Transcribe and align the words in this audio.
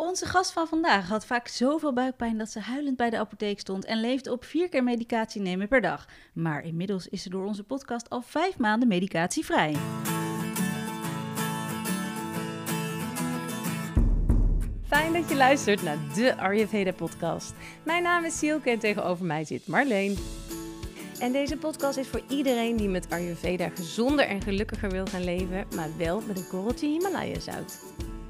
Onze 0.00 0.26
gast 0.26 0.52
van 0.52 0.66
vandaag 0.66 1.08
had 1.08 1.26
vaak 1.26 1.48
zoveel 1.48 1.92
buikpijn 1.92 2.38
dat 2.38 2.50
ze 2.50 2.60
huilend 2.60 2.96
bij 2.96 3.10
de 3.10 3.18
apotheek 3.18 3.60
stond 3.60 3.84
en 3.84 4.00
leefde 4.00 4.32
op 4.32 4.44
vier 4.44 4.68
keer 4.68 4.84
medicatie 4.84 5.40
nemen 5.40 5.68
per 5.68 5.80
dag. 5.80 6.06
Maar 6.32 6.64
inmiddels 6.64 7.08
is 7.08 7.22
ze 7.22 7.30
door 7.30 7.44
onze 7.44 7.62
podcast 7.62 8.10
al 8.10 8.22
vijf 8.22 8.58
maanden 8.58 8.88
medicatievrij. 8.88 9.76
Fijn 14.86 15.12
dat 15.12 15.28
je 15.28 15.36
luistert 15.36 15.82
naar 15.82 15.98
de 16.14 16.36
Ayurveda 16.36 16.92
podcast. 16.92 17.54
Mijn 17.82 18.02
naam 18.02 18.24
is 18.24 18.38
Sielke 18.38 18.70
en 18.70 18.78
tegenover 18.78 19.24
mij 19.24 19.44
zit 19.44 19.66
Marleen. 19.66 20.16
En 21.18 21.32
deze 21.32 21.56
podcast 21.56 21.98
is 21.98 22.08
voor 22.08 22.22
iedereen 22.28 22.76
die 22.76 22.88
met 22.88 23.10
Ayurveda 23.10 23.68
gezonder 23.68 24.24
en 24.26 24.42
gelukkiger 24.42 24.90
wil 24.90 25.06
gaan 25.06 25.24
leven, 25.24 25.66
maar 25.74 25.96
wel 25.96 26.20
met 26.20 26.38
een 26.38 26.48
korreltje 26.48 26.86
Himalaya 26.86 27.40
zout. 27.40 27.78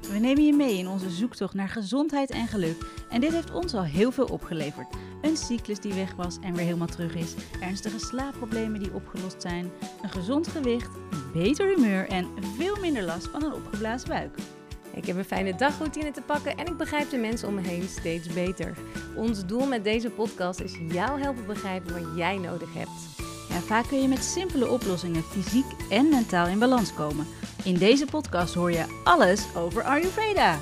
We 0.09 0.19
nemen 0.19 0.45
je 0.45 0.53
mee 0.53 0.77
in 0.77 0.87
onze 0.87 1.09
zoektocht 1.09 1.53
naar 1.53 1.69
gezondheid 1.69 2.29
en 2.29 2.47
geluk. 2.47 2.85
En 3.09 3.21
dit 3.21 3.31
heeft 3.31 3.51
ons 3.51 3.73
al 3.73 3.83
heel 3.83 4.11
veel 4.11 4.25
opgeleverd. 4.25 4.87
Een 5.21 5.37
cyclus 5.37 5.79
die 5.79 5.93
weg 5.93 6.15
was 6.15 6.37
en 6.41 6.53
weer 6.53 6.65
helemaal 6.65 6.87
terug 6.87 7.15
is. 7.15 7.33
Ernstige 7.61 7.99
slaapproblemen 7.99 8.79
die 8.79 8.93
opgelost 8.93 9.41
zijn. 9.41 9.71
Een 10.01 10.09
gezond 10.09 10.47
gewicht, 10.47 10.89
een 11.11 11.31
beter 11.33 11.75
humeur 11.75 12.07
en 12.07 12.27
veel 12.57 12.75
minder 12.81 13.03
last 13.03 13.27
van 13.27 13.43
een 13.43 13.53
opgeblazen 13.53 14.09
buik. 14.09 14.37
Ik 14.93 15.05
heb 15.05 15.17
een 15.17 15.25
fijne 15.25 15.55
dagroutine 15.55 16.11
te 16.11 16.21
pakken 16.21 16.57
en 16.57 16.65
ik 16.65 16.77
begrijp 16.77 17.09
de 17.09 17.17
mensen 17.17 17.47
om 17.47 17.53
me 17.53 17.61
heen 17.61 17.87
steeds 17.87 18.27
beter. 18.27 18.77
Ons 19.15 19.45
doel 19.45 19.65
met 19.65 19.83
deze 19.83 20.09
podcast 20.09 20.59
is 20.59 20.77
jou 20.91 21.21
helpen 21.21 21.45
begrijpen 21.45 21.93
wat 21.93 22.17
jij 22.17 22.37
nodig 22.37 22.73
hebt. 22.73 23.29
Ja, 23.49 23.59
vaak 23.59 23.87
kun 23.87 24.01
je 24.01 24.07
met 24.07 24.23
simpele 24.23 24.69
oplossingen 24.69 25.23
fysiek 25.23 25.65
en 25.89 26.09
mentaal 26.09 26.47
in 26.47 26.59
balans 26.59 26.93
komen. 26.93 27.25
In 27.63 27.77
deze 27.77 28.05
podcast 28.05 28.53
hoor 28.53 28.71
je 28.71 29.01
alles 29.03 29.55
over 29.55 29.83
Ayurveda. 29.83 30.59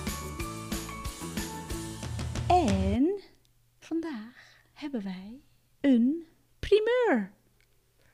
En 2.48 3.22
vandaag 3.80 4.61
hebben 4.73 5.03
wij 5.03 5.42
een 5.81 6.27
primeur. 6.59 7.31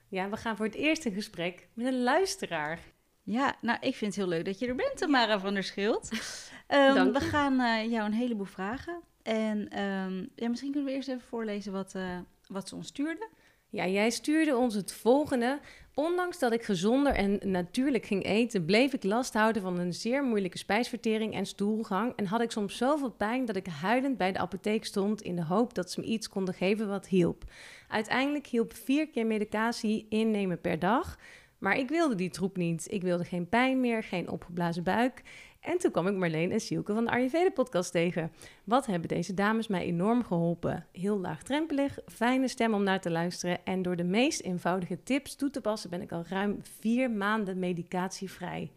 Ja, 0.08 0.30
we 0.30 0.38
gaan 0.38 0.56
voor 0.56 0.66
het 0.66 0.76
eerste 0.76 1.12
gesprek 1.12 1.68
met 1.74 1.86
een 1.86 2.04
luisteraar. 2.04 2.80
Ja, 3.24 3.56
nou, 3.62 3.78
ik 3.82 3.96
vind 3.96 4.16
het 4.16 4.26
heel 4.26 4.34
leuk 4.34 4.46
dat 4.46 4.60
je 4.60 4.68
er 4.68 4.76
bent, 4.76 4.98
Tamara 4.98 5.40
van 5.40 5.54
der 5.54 5.64
Schild. 5.64 6.10
Um, 6.68 7.14
we 7.14 7.20
gaan 7.20 7.62
uh, 7.62 7.92
jou 7.92 8.06
een 8.06 8.14
heleboel 8.14 8.46
vragen. 8.46 9.02
En 9.24 9.82
um, 9.84 10.30
ja, 10.36 10.50
misschien 10.50 10.72
kunnen 10.72 10.90
we 10.90 10.96
eerst 10.96 11.10
even 11.10 11.28
voorlezen 11.28 11.72
wat, 11.72 11.94
uh, 11.96 12.18
wat 12.48 12.68
ze 12.68 12.76
ons 12.76 12.88
stuurde. 12.88 13.30
Ja, 13.70 13.88
jij 13.88 14.10
stuurde 14.10 14.56
ons 14.56 14.74
het 14.74 14.94
volgende. 14.94 15.60
Ondanks 15.96 16.40
dat 16.40 16.52
ik 16.52 16.64
gezonder 16.64 17.14
en 17.14 17.40
natuurlijk 17.44 18.06
ging 18.06 18.26
eten, 18.26 18.66
bleef 18.66 18.94
ik 18.94 19.04
last 19.04 19.34
houden 19.34 19.62
van 19.62 19.80
een 19.80 19.94
zeer 19.94 20.24
moeilijke 20.24 20.58
spijsvertering 20.58 21.34
en 21.34 21.46
stoelgang. 21.46 22.14
En 22.16 22.26
had 22.26 22.42
ik 22.42 22.52
soms 22.52 22.78
zoveel 22.78 23.12
pijn 23.12 23.46
dat 23.46 23.56
ik 23.56 23.68
huilend 23.68 24.18
bij 24.18 24.32
de 24.32 24.40
apotheek 24.40 24.86
stond 24.86 25.22
in 25.22 25.36
de 25.36 25.44
hoop 25.44 25.74
dat 25.74 25.92
ze 25.92 26.00
me 26.00 26.06
iets 26.06 26.30
konden 26.30 26.54
geven 26.54 26.88
wat 26.88 27.08
hielp. 27.08 27.44
Uiteindelijk 27.88 28.48
hielp 28.48 28.74
vier 28.74 29.10
keer 29.10 29.26
medicatie 29.26 30.06
innemen 30.10 30.62
per 30.62 30.80
dag. 30.80 31.18
Maar 31.58 31.78
ik 31.78 31.90
wilde 31.90 32.16
die 32.16 32.30
troep 32.30 32.58
niet. 32.58 32.92
Ik 32.92 33.02
wilde 33.02 33.26
geen 33.26 33.50
pijn 33.50 33.80
meer, 33.80 34.04
geen 34.04 34.30
opgeblazen 34.30 34.84
buik. 34.84 35.22
En 35.66 35.78
toen 35.78 35.92
kwam 35.92 36.08
ik 36.08 36.14
Marleen 36.16 36.52
en 36.52 36.60
Sielke 36.60 36.94
van 36.94 37.06
de 37.06 37.12
Ayurveda 37.12 37.50
podcast 37.50 37.92
tegen. 37.92 38.32
Wat 38.64 38.86
hebben 38.86 39.10
deze 39.10 39.34
dames 39.34 39.68
mij 39.68 39.82
enorm 39.86 40.24
geholpen. 40.24 40.88
Heel 40.92 41.20
laagdrempelig, 41.20 42.00
fijne 42.08 42.48
stem 42.48 42.74
om 42.74 42.84
naar 42.84 43.02
te 43.02 43.12
luisteren. 43.12 43.66
En 43.66 43.82
door 43.82 43.96
de 43.96 44.04
meest 44.04 44.42
eenvoudige 44.42 45.04
tips 45.04 45.36
toe 45.36 45.50
te 45.50 45.62
passen 45.62 45.90
ben 45.90 46.02
ik 46.02 46.12
al 46.12 46.24
ruim 46.30 46.60
vier 46.80 47.12
maanden 47.12 47.60
medicatievrij. 47.60 48.72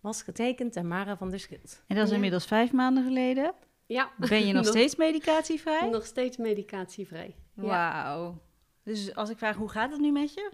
Was 0.00 0.22
getekend 0.22 0.72
Tamara 0.72 1.16
van 1.16 1.30
der 1.30 1.40
Schild. 1.40 1.82
En 1.86 1.94
dat 1.94 2.04
is 2.04 2.08
Ja. 2.10 2.14
inmiddels 2.14 2.46
vijf 2.46 2.72
maanden 2.72 3.04
geleden. 3.04 3.52
Ja. 3.86 4.10
Ben 4.18 4.46
je 4.46 4.52
nog 4.62 4.66
steeds 4.66 4.96
medicatievrij? 4.96 5.88
Nog 5.90 6.06
steeds 6.06 6.36
medicatievrij. 6.36 7.34
Ja. 7.54 7.62
Wauw. 7.62 8.38
Dus 8.84 9.14
als 9.14 9.30
ik 9.30 9.38
vraag, 9.38 9.56
hoe 9.56 9.68
gaat 9.68 9.90
het 9.90 10.00
nu 10.00 10.12
met 10.12 10.34
je? 10.34 10.50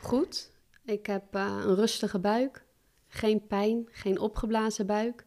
Goed. 0.00 0.50
Ik 0.84 1.06
heb 1.06 1.34
eh, 1.34 1.56
een 1.64 1.74
rustige 1.74 2.18
buik. 2.18 2.64
Geen 3.12 3.46
pijn, 3.46 3.88
geen 3.90 4.18
opgeblazen 4.18 4.86
buik. 4.86 5.24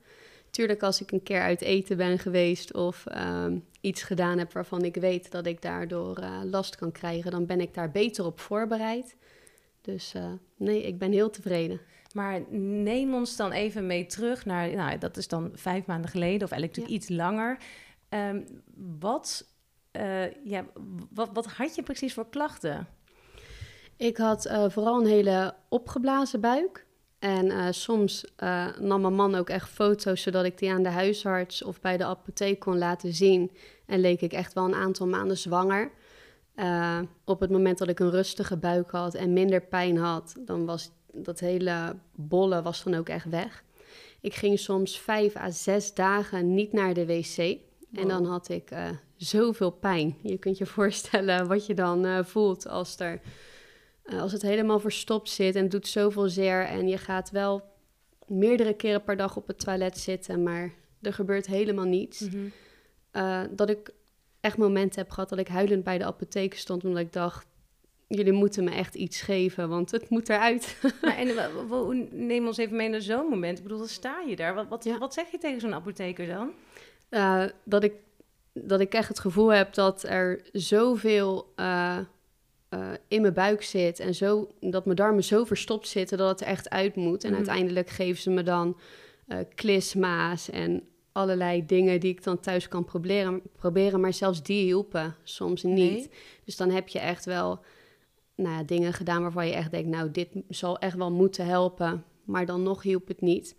Tuurlijk, 0.53 0.83
als 0.83 1.01
ik 1.01 1.11
een 1.11 1.23
keer 1.23 1.41
uit 1.41 1.61
eten 1.61 1.97
ben 1.97 2.19
geweest 2.19 2.73
of 2.73 3.05
ehm, 3.05 3.57
iets 3.81 4.03
gedaan 4.03 4.37
heb 4.37 4.53
waarvan 4.53 4.83
ik 4.83 4.95
weet 4.95 5.31
dat 5.31 5.45
ik 5.45 5.61
daardoor 5.61 6.17
eh, 6.17 6.39
last 6.43 6.75
kan 6.75 6.91
krijgen, 6.91 7.31
dan 7.31 7.45
ben 7.45 7.61
ik 7.61 7.73
daar 7.73 7.91
beter 7.91 8.25
op 8.25 8.39
voorbereid. 8.39 9.15
Dus 9.81 10.13
eh, 10.13 10.31
nee, 10.57 10.83
ik 10.83 10.97
ben 10.97 11.11
heel 11.11 11.29
tevreden. 11.29 11.81
Maar 12.13 12.41
neem 12.57 13.13
ons 13.13 13.35
dan 13.35 13.51
even 13.51 13.87
mee 13.87 14.05
terug 14.05 14.45
naar, 14.45 14.75
nou, 14.75 14.97
dat 14.97 15.17
is 15.17 15.27
dan 15.27 15.51
vijf 15.53 15.85
maanden 15.85 16.09
geleden, 16.09 16.43
of 16.43 16.51
eigenlijk 16.51 16.79
natuurlijk 16.79 17.03
iets 17.03 17.09
langer. 17.17 17.57
Ehm, 18.09 18.41
wat, 18.99 19.53
eh, 19.91 20.45
ja, 20.45 20.65
wat, 21.09 21.29
wat 21.33 21.45
had 21.45 21.75
je 21.75 21.83
precies 21.83 22.13
voor 22.13 22.29
klachten? 22.29 22.87
Ik 23.97 24.17
had 24.17 24.49
vooral 24.67 24.99
een 24.99 25.07
hele 25.07 25.55
opgeblazen 25.69 26.41
buik. 26.41 26.85
En 27.23 27.51
eh, 27.51 27.67
soms 27.71 28.25
eh, 28.35 28.67
nam 28.79 29.01
mijn 29.01 29.15
man 29.15 29.35
ook 29.35 29.49
echt 29.49 29.69
foto's 29.69 30.21
zodat 30.21 30.45
ik 30.45 30.57
die 30.57 30.71
aan 30.71 30.83
de 30.83 30.89
huisarts 30.89 31.63
of 31.63 31.81
bij 31.81 31.97
de 31.97 32.05
apotheek 32.05 32.59
kon 32.59 32.77
laten 32.77 33.13
zien. 33.13 33.51
En 33.85 33.99
leek 33.99 34.21
ik 34.21 34.33
echt 34.33 34.53
wel 34.53 34.65
een 34.65 34.75
aantal 34.75 35.07
maanden 35.07 35.37
zwanger. 35.37 35.91
Eh, 36.55 36.99
op 37.25 37.39
het 37.39 37.49
moment 37.49 37.77
dat 37.77 37.87
ik 37.87 37.99
een 37.99 38.09
rustige 38.09 38.57
buik 38.57 38.91
had 38.91 39.13
en 39.13 39.33
minder 39.33 39.61
pijn 39.61 39.97
had, 39.97 40.35
dan 40.39 40.65
was 40.65 40.91
dat 41.11 41.39
hele 41.39 41.95
bolle 42.15 42.61
was 42.61 42.83
dan 42.83 42.93
ook 42.93 43.09
echt 43.09 43.29
weg. 43.29 43.63
Ik 44.21 44.33
ging 44.33 44.59
soms 44.59 44.99
vijf 44.99 45.35
à 45.35 45.49
zes 45.49 45.93
dagen 45.93 46.53
niet 46.53 46.73
naar 46.73 46.93
de 46.93 47.05
wc. 47.05 47.37
En 47.93 48.07
dan 48.07 48.25
had 48.25 48.49
ik 48.49 48.69
zoveel 49.17 49.71
pijn. 49.71 50.17
Je 50.21 50.37
kunt 50.37 50.57
je 50.57 50.65
voorstellen 50.65 51.47
wat 51.47 51.65
je 51.65 51.73
dan 51.73 52.25
voelt 52.25 52.67
als, 52.67 52.99
er, 52.99 53.21
eh, 54.03 54.21
als 54.21 54.31
het 54.31 54.41
helemaal 54.41 54.79
verstopt 54.79 55.29
zit 55.29 55.55
en 55.55 55.61
het 55.61 55.71
doet 55.71 55.87
zoveel 55.87 56.29
zeer. 56.29 56.61
En 56.65 56.87
je 56.87 56.97
gaat 56.97 57.31
wel 57.31 57.61
meerdere 58.27 58.73
keren 58.73 59.03
per 59.03 59.17
dag 59.17 59.35
op 59.37 59.47
het 59.47 59.59
toilet 59.59 59.97
zitten, 59.97 60.43
maar 60.43 60.71
er 61.01 61.13
gebeurt 61.13 61.45
helemaal 61.45 61.85
niets. 61.85 62.27
Eh, 63.11 63.41
dat 63.51 63.69
ik 63.69 63.89
echt 64.39 64.57
momenten 64.57 65.01
heb 65.01 65.09
gehad 65.11 65.29
dat 65.29 65.39
ik 65.39 65.47
huilend 65.47 65.83
bij 65.83 65.97
de 65.97 66.05
apotheek 66.05 66.53
stond, 66.57 66.83
omdat 66.85 67.01
ik 67.01 67.13
dacht, 67.13 67.45
jullie 68.07 68.31
moeten 68.31 68.63
me 68.63 68.71
echt 68.71 68.95
iets 68.95 69.21
geven, 69.21 69.69
want 69.69 69.91
het 69.91 70.09
moet 70.09 70.29
eruit. 70.29 70.77
Maar 71.01 71.17
en, 71.17 71.35
wa- 71.35 72.05
neem 72.11 72.45
ons 72.47 72.57
even 72.57 72.75
mee 72.75 72.89
naar 72.89 73.01
zo'n 73.01 73.29
moment. 73.29 73.57
Ik 73.57 73.63
bedoel, 73.63 73.77
dan 73.77 73.87
sta 73.87 74.19
je 74.27 74.35
daar. 74.35 74.53
Wat, 74.53 74.67
wat, 74.67 74.83
Ja. 74.83 74.97
wat 74.97 75.13
zeg 75.13 75.31
je 75.31 75.37
tegen 75.37 75.59
zo'n 75.59 75.73
apotheker 75.73 76.27
dan? 76.27 76.51
Eh, 77.09 77.43
dat, 77.63 77.83
ik, 77.83 77.93
dat 78.53 78.79
ik 78.79 78.93
echt 78.93 79.07
het 79.07 79.19
gevoel 79.19 79.53
heb 79.53 79.73
dat 79.73 80.03
er 80.03 80.41
zoveel 80.51 81.51
eh, 81.55 81.97
eh, 82.73 82.89
in 83.07 83.21
mijn 83.21 83.33
buik 83.33 83.61
zit 83.63 83.99
en 83.99 84.15
zo, 84.15 84.47
dat 84.59 84.85
mijn 84.85 84.97
darmen 84.97 85.23
zo 85.23 85.43
verstopt 85.43 85.87
zitten 85.87 86.17
dat 86.17 86.29
het 86.29 86.41
er 86.41 86.47
echt 86.47 86.69
uit 86.69 86.95
moet. 86.95 87.23
En 87.23 87.29
Mhm. 87.29 87.37
uiteindelijk 87.37 87.89
geven 87.89 88.21
ze 88.21 88.29
me 88.29 88.43
dan 88.43 88.77
eh 89.27 89.37
klisma's 89.55 90.49
en 90.49 90.87
allerlei 91.11 91.65
dingen 91.65 91.99
die 91.99 92.11
ik 92.11 92.23
dan 92.23 92.39
thuis 92.39 92.67
kan 92.67 92.83
proberen, 92.85 93.41
proberen 93.55 93.99
maar 93.99 94.13
zelfs 94.13 94.43
die 94.43 94.63
hielpen 94.63 95.15
soms 95.23 95.63
niet. 95.63 95.75
Nee. 95.75 96.09
Dus 96.45 96.57
dan 96.57 96.69
heb 96.69 96.87
je 96.87 96.99
echt 96.99 97.25
wel 97.25 97.59
nou 98.35 98.55
ja, 98.57 98.63
dingen 98.63 98.93
gedaan 98.93 99.21
waarvan 99.21 99.47
je 99.47 99.53
echt 99.53 99.71
denkt, 99.71 99.89
nou, 99.89 100.11
dit 100.11 100.27
zal 100.49 100.79
echt 100.79 100.95
wel 100.95 101.11
moeten 101.11 101.45
helpen. 101.45 102.03
Maar 102.25 102.45
dan 102.45 102.63
nog 102.63 102.83
hielp 102.83 103.07
het 103.07 103.21
niet. 103.21 103.55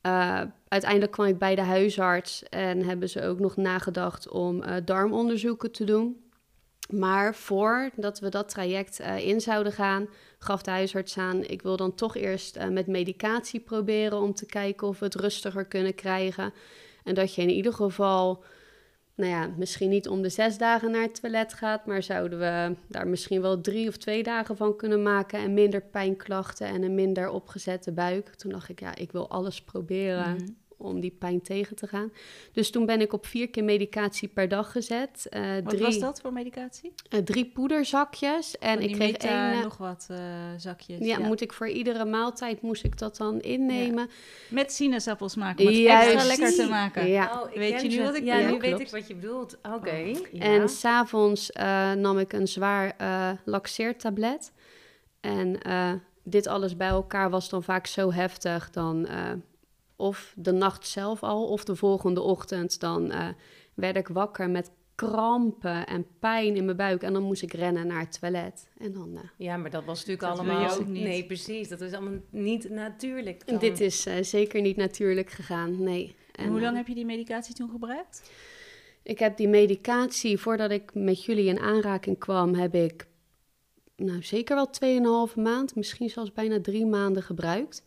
Eh, 0.00 0.40
uiteindelijk 0.68 1.12
kwam 1.12 1.26
ik 1.26 1.38
bij 1.38 1.54
de 1.54 1.62
huisarts 1.62 2.42
en 2.48 2.84
hebben 2.84 3.08
ze 3.08 3.22
ook 3.22 3.38
nog 3.38 3.56
nagedacht 3.56 4.28
om 4.28 4.62
darmonderzoeken 4.84 5.72
te 5.72 5.84
doen. 5.84 6.21
Maar 6.92 7.34
voordat 7.34 8.18
we 8.18 8.28
dat 8.28 8.48
traject 8.48 9.00
eh, 9.00 9.28
in 9.28 9.40
zouden 9.40 9.72
gaan, 9.72 10.08
gaf 10.38 10.62
de 10.62 10.70
huisarts 10.70 11.18
aan: 11.18 11.44
ik 11.44 11.62
wil 11.62 11.76
dan 11.76 11.94
toch 11.94 12.16
eerst 12.16 12.56
eh, 12.56 12.68
met 12.68 12.86
medicatie 12.86 13.60
proberen 13.60 14.20
om 14.20 14.34
te 14.34 14.46
kijken 14.46 14.86
of 14.86 14.98
we 14.98 15.04
het 15.04 15.14
rustiger 15.14 15.64
kunnen 15.64 15.94
krijgen. 15.94 16.52
En 17.04 17.14
dat 17.14 17.34
je 17.34 17.42
in 17.42 17.50
ieder 17.50 17.72
geval, 17.72 18.44
nou 19.14 19.30
ja, 19.30 19.50
misschien 19.56 19.90
niet 19.90 20.08
om 20.08 20.22
de 20.22 20.28
zes 20.28 20.58
dagen 20.58 20.90
naar 20.90 21.02
het 21.02 21.20
toilet 21.20 21.52
gaat, 21.52 21.86
maar 21.86 22.02
zouden 22.02 22.38
we 22.38 22.76
daar 22.88 23.06
misschien 23.06 23.40
wel 23.40 23.60
drie 23.60 23.88
of 23.88 23.96
twee 23.96 24.22
dagen 24.22 24.56
van 24.56 24.76
kunnen 24.76 25.02
maken 25.02 25.38
en 25.38 25.54
minder 25.54 25.82
pijnklachten 25.82 26.66
en 26.66 26.82
een 26.82 26.94
minder 26.94 27.30
opgezette 27.30 27.92
buik. 27.92 28.28
Toen 28.34 28.50
dacht 28.50 28.68
ik, 28.68 28.80
ja, 28.80 28.94
ik 28.94 29.12
wil 29.12 29.28
alles 29.30 29.62
proberen 29.62 30.34
Mhm. 30.34 30.61
Om 30.82 31.00
die 31.00 31.10
pijn 31.18 31.40
tegen 31.42 31.76
te 31.76 31.86
gaan. 31.86 32.12
Dus 32.52 32.70
toen 32.70 32.86
ben 32.86 33.00
ik 33.00 33.12
op 33.12 33.26
vier 33.26 33.50
keer 33.50 33.64
medicatie 33.64 34.28
per 34.28 34.48
dag 34.48 34.72
gezet. 34.72 35.26
Eh, 35.30 35.42
Wat 35.54 35.68
drie, 35.68 35.82
was 35.82 35.98
dat 35.98 36.20
voor 36.20 36.32
medicatie? 36.32 36.92
eh, 37.08 37.20
drie 37.20 37.44
poederzakjes. 37.54 38.58
En 38.58 38.74
Van 38.74 38.82
ik 38.82 38.92
kreeg 38.94 39.10
Meta, 39.12 39.48
één... 39.50 39.56
eh, 39.58 39.62
nog 39.64 39.76
wat 39.76 40.06
eh, 40.10 40.18
zakjes. 40.56 41.06
ja, 41.06 41.18
moet 41.18 41.40
ik 41.40 41.52
voor 41.52 41.68
iedere 41.68 42.04
maaltijd 42.04 42.62
moest 42.62 42.84
ik 42.84 42.98
dat 42.98 43.16
dan 43.16 43.40
innemen. 43.40 44.08
Met 44.48 44.72
sinaasappelsmaak 44.72 45.58
om 45.60 45.66
het 45.66 45.76
Juist. 45.76 46.12
extra 46.12 46.26
lekker 46.28 46.54
te 46.64 46.68
maken. 46.70 47.08
Ja. 47.08 47.40
Oh, 47.42 47.50
ik 47.50 47.56
Weet 47.58 47.82
je 47.82 47.88
nu 47.88 48.02
wat 48.02 48.14
ik 48.14 48.24
Ja, 48.24 48.36
bedoel? 48.36 48.52
nu 48.52 48.58
weet 48.60 48.80
ik 48.80 48.88
wat 48.90 49.06
je 49.06 49.14
bedoelt. 49.14 49.56
Oké. 49.74 49.90
Oh. 49.90 50.32
ja. 50.32 50.40
En 50.40 50.68
s'avonds 50.68 51.50
eh 51.52 51.92
nam 51.92 52.18
ik 52.18 52.32
een 52.32 52.48
zwaar 52.48 52.94
eh 52.98 53.30
laxeertablet. 53.44 54.52
En 55.20 55.62
eh, 55.62 55.92
dit 56.24 56.46
alles 56.46 56.76
bij 56.76 56.88
elkaar 56.88 57.30
was 57.30 57.48
dan 57.48 57.62
vaak 57.62 57.86
zo 57.86 58.12
heftig. 58.12 58.70
Dan 58.70 59.06
eh, 59.06 59.30
of 60.02 60.34
de 60.36 60.52
nacht 60.52 60.86
zelf 60.86 61.22
al, 61.22 61.48
of 61.48 61.64
de 61.64 61.76
volgende 61.76 62.20
ochtend. 62.20 62.80
Dan 62.80 63.10
eh, 63.10 63.28
werd 63.74 63.96
ik 63.96 64.08
wakker 64.08 64.50
met 64.50 64.70
krampen 64.94 65.86
en 65.86 66.06
pijn 66.18 66.56
in 66.56 66.64
mijn 66.64 66.76
buik. 66.76 67.02
En 67.02 67.12
dan 67.12 67.22
moest 67.22 67.42
ik 67.42 67.52
rennen 67.52 67.86
naar 67.86 68.00
het 68.00 68.20
toilet. 68.20 68.68
En 68.78 68.92
dan... 68.92 69.16
eh, 69.16 69.22
Ja, 69.36 69.56
maar 69.56 69.70
dat 69.70 69.84
was 69.84 69.98
natuurlijk 69.98 70.28
Dat 70.28 70.38
allemaal... 70.38 70.70
ook 70.70 70.86
niet. 70.86 71.02
Nee, 71.02 71.26
precies. 71.26 71.68
Dat 71.68 71.80
is 71.80 71.92
allemaal 71.92 72.20
niet 72.30 72.70
natuurlijk. 72.70 73.46
dan. 73.46 73.58
Dit 73.58 73.80
is 73.80 74.06
eh, 74.06 74.22
zeker 74.22 74.60
niet 74.60 74.76
natuurlijk 74.76 75.30
gegaan, 75.30 75.82
nee. 75.82 76.14
En 76.32 76.48
hoe 76.48 76.60
lang 76.60 76.76
heb 76.76 76.86
je 76.86 76.94
die 76.94 77.04
medicatie 77.04 77.54
toen 77.54 77.70
gebruikt? 77.70 78.30
Ik 79.02 79.18
heb 79.18 79.36
die 79.36 79.48
medicatie, 79.48 80.38
voordat 80.38 80.70
ik 80.70 80.94
met 80.94 81.24
jullie 81.24 81.46
in 81.46 81.58
aanraking 81.58 82.18
kwam, 82.18 82.54
heb 82.54 82.74
ik 82.74 83.06
nou, 83.96 84.22
zeker 84.22 84.54
wel 84.54 85.28
2,5 85.28 85.34
maand, 85.36 85.74
misschien 85.74 86.10
zelfs 86.10 86.32
bijna 86.32 86.60
drie 86.60 86.86
maanden 86.86 87.22
gebruikt. 87.22 87.82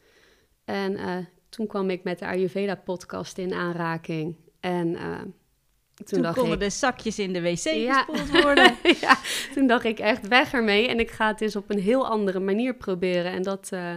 En 0.65 0.95
eh, 0.95 1.17
toen 1.55 1.67
kwam 1.67 1.89
ik 1.89 2.03
met 2.03 2.19
de 2.19 2.25
Ayurveda-podcast 2.25 3.37
in 3.37 3.53
aanraking. 3.53 4.35
En 4.59 4.95
eh, 4.95 5.19
toen, 5.19 6.05
Toen, 6.05 6.21
dacht 6.21 6.37
konden 6.37 6.53
ik... 6.53 6.59
de 6.59 6.69
zakjes 6.69 7.19
in 7.19 7.33
de 7.33 7.41
wc 7.41 7.63
Ja. 7.63 8.03
gespoeld 8.03 8.41
worden. 8.43 8.75
ja, 9.01 9.17
toen 9.53 9.67
dacht 9.67 9.83
ik 9.83 9.99
echt 9.99 10.27
weg 10.27 10.53
ermee. 10.53 10.87
En 10.87 10.99
ik 10.99 11.11
ga 11.11 11.27
het 11.27 11.41
eens 11.41 11.55
op 11.55 11.69
een 11.69 11.79
heel 11.79 12.07
andere 12.07 12.39
manier 12.39 12.75
proberen. 12.75 13.31
En 13.31 13.41
dat 13.41 13.69
eh, 13.71 13.95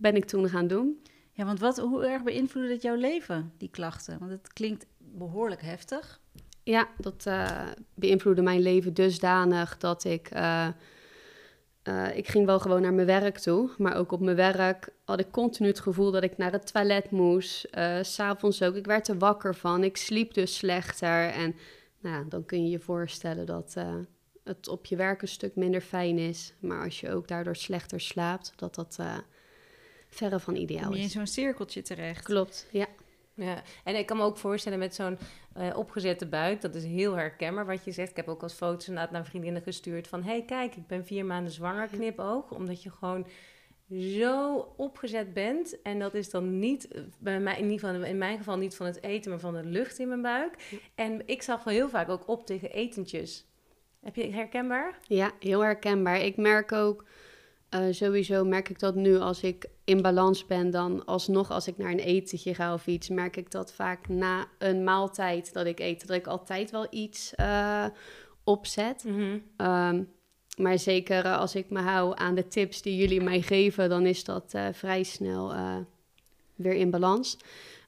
ben 0.00 0.16
ik 0.16 0.24
toen 0.24 0.48
gaan 0.48 0.66
doen. 0.66 1.02
Ja, 1.32 1.44
want 1.44 1.60
wat, 1.60 1.78
hoe 1.78 2.06
erg 2.06 2.22
beïnvloedde 2.22 2.72
het 2.72 2.82
jouw 2.82 2.96
leven, 2.96 3.52
die 3.58 3.70
klachten? 3.70 4.18
Want 4.18 4.30
het 4.30 4.52
klinkt 4.52 4.86
behoorlijk 4.98 5.62
heftig. 5.62 6.20
Ja, 6.62 6.88
dat 6.98 7.26
eh, 7.26 7.66
beïnvloedde 7.94 8.42
mijn 8.42 8.60
leven 8.60 8.94
dusdanig 8.94 9.78
dat 9.78 10.04
ik... 10.04 10.30
eh, 11.82 12.06
eh, 12.08 12.16
ik 12.16 12.28
ging 12.28 12.46
wel 12.46 12.60
gewoon 12.60 12.82
naar 12.82 12.92
mijn 12.94 13.06
werk 13.06 13.38
toe, 13.38 13.70
maar 13.78 13.96
ook 13.96 14.12
op 14.12 14.20
mijn 14.20 14.36
werk 14.36 14.88
had 15.04 15.20
ik 15.20 15.30
continu 15.30 15.68
het 15.68 15.80
gevoel 15.80 16.10
dat 16.10 16.22
ik 16.22 16.36
naar 16.36 16.52
het 16.52 16.72
toilet 16.72 17.10
moest. 17.10 17.64
Eh, 17.64 17.98
S 18.02 18.14
S'avonds 18.14 18.62
ook, 18.62 18.74
ik 18.74 18.86
werd 18.86 19.08
er 19.08 19.18
wakker 19.18 19.54
van, 19.54 19.84
ik 19.84 19.96
sliep 19.96 20.34
dus 20.34 20.56
slechter. 20.56 21.28
En 21.28 21.54
nou, 22.00 22.16
ja, 22.16 22.24
dan 22.28 22.44
kun 22.44 22.64
je 22.64 22.70
je 22.70 22.78
voorstellen 22.78 23.46
dat 23.46 23.72
eh, 23.76 23.94
het 24.44 24.68
op 24.68 24.86
je 24.86 24.96
werk 24.96 25.22
een 25.22 25.28
stuk 25.28 25.56
minder 25.56 25.80
fijn 25.80 26.18
is. 26.18 26.52
Maar 26.58 26.84
als 26.84 27.00
je 27.00 27.10
ook 27.10 27.28
daardoor 27.28 27.56
slechter 27.56 28.00
slaapt, 28.00 28.52
dat 28.56 28.74
dat 28.74 28.96
eh, 29.00 29.18
verre 30.08 30.40
van 30.40 30.56
ideaal 30.56 30.82
Kom 30.82 30.92
je 30.92 30.98
in 30.98 31.04
is. 31.04 31.12
zo'n 31.12 31.26
cirkeltje 31.26 31.82
terecht. 31.82 32.24
Klopt, 32.24 32.66
ja. 32.70 32.86
Ja, 33.42 33.62
en 33.84 33.96
ik 33.96 34.06
kan 34.06 34.16
me 34.16 34.22
ook 34.22 34.36
voorstellen 34.36 34.78
met 34.78 34.94
zo'n 34.94 35.18
eh, 35.54 35.76
opgezette 35.76 36.26
buik, 36.26 36.60
dat 36.60 36.74
is 36.74 36.84
heel 36.84 37.14
herkenbaar 37.14 37.66
wat 37.66 37.84
je 37.84 37.92
zegt. 37.92 38.10
Ik 38.10 38.16
heb 38.16 38.28
ook 38.28 38.42
als 38.42 38.52
foto's 38.52 38.88
inderdaad 38.88 39.12
naar 39.12 39.24
vriendinnen 39.24 39.62
gestuurd 39.62 40.08
van... 40.08 40.22
hey, 40.22 40.44
kijk, 40.44 40.76
ik 40.76 40.86
ben 40.86 41.06
vier 41.06 41.24
maanden 41.24 41.52
zwanger, 41.52 41.88
knipoog. 41.88 42.50
Omdat 42.50 42.82
je 42.82 42.90
gewoon 42.90 43.26
zo 43.98 44.56
opgezet 44.76 45.32
bent. 45.32 45.82
En 45.82 45.98
dat 45.98 46.14
is 46.14 46.30
dan 46.30 46.58
niet, 46.58 46.88
eh, 46.88 47.02
bij 47.18 47.40
mij, 47.40 47.56
in, 47.58 47.70
ieder 47.70 47.88
geval, 47.88 48.04
in 48.04 48.18
mijn 48.18 48.38
geval 48.38 48.56
niet 48.56 48.76
van 48.76 48.86
het 48.86 49.02
eten, 49.02 49.30
maar 49.30 49.40
van 49.40 49.54
de 49.54 49.64
lucht 49.64 49.98
in 49.98 50.08
mijn 50.08 50.22
buik. 50.22 50.80
En 50.94 51.22
ik 51.26 51.42
zag 51.42 51.64
wel 51.64 51.74
heel 51.74 51.88
vaak 51.88 52.08
ook 52.08 52.28
op 52.28 52.46
tegen 52.46 52.70
etentjes. 52.70 53.46
Heb 54.00 54.16
je 54.16 54.32
herkenbaar? 54.32 54.98
Ja, 55.06 55.30
heel 55.38 55.60
herkenbaar. 55.60 56.20
Ik 56.20 56.36
merk 56.36 56.72
ook, 56.72 57.04
eh, 57.72 57.86
sowieso 57.90 58.44
merk 58.44 58.68
ik 58.68 58.78
dat 58.78 58.94
nu 58.94 59.18
als 59.18 59.42
ik 59.42 59.66
in 59.84 60.02
balans 60.02 60.46
ben, 60.46 60.70
dan 60.70 61.04
alsnog 61.04 61.50
als 61.50 61.66
ik 61.66 61.78
naar 61.78 61.90
een 61.90 61.98
etentje 61.98 62.54
ga 62.54 62.74
of 62.74 62.86
iets, 62.86 63.08
merk 63.08 63.36
ik 63.36 63.50
dat 63.50 63.72
vaak 63.72 64.08
na 64.08 64.46
een 64.58 64.84
maaltijd 64.84 65.52
dat 65.52 65.66
ik 65.66 65.80
eet, 65.80 66.06
dat 66.06 66.16
ik 66.16 66.26
altijd 66.26 66.70
wel 66.70 66.86
iets 66.90 67.34
eh, 67.34 67.86
opzet. 68.44 69.04
Ehm, 69.56 70.02
maar 70.56 70.78
zeker 70.78 71.36
als 71.36 71.54
ik 71.54 71.70
me 71.70 71.80
hou 71.80 72.12
aan 72.16 72.34
de 72.34 72.48
tips 72.48 72.82
die 72.82 72.96
jullie 72.96 73.20
mij 73.20 73.40
geven, 73.40 73.88
dan 73.88 74.06
is 74.06 74.24
dat 74.24 74.54
eh, 74.54 74.66
vrij 74.72 75.02
snel 75.02 75.52
weer 76.54 76.74
in 76.74 76.90
balans. 76.90 77.36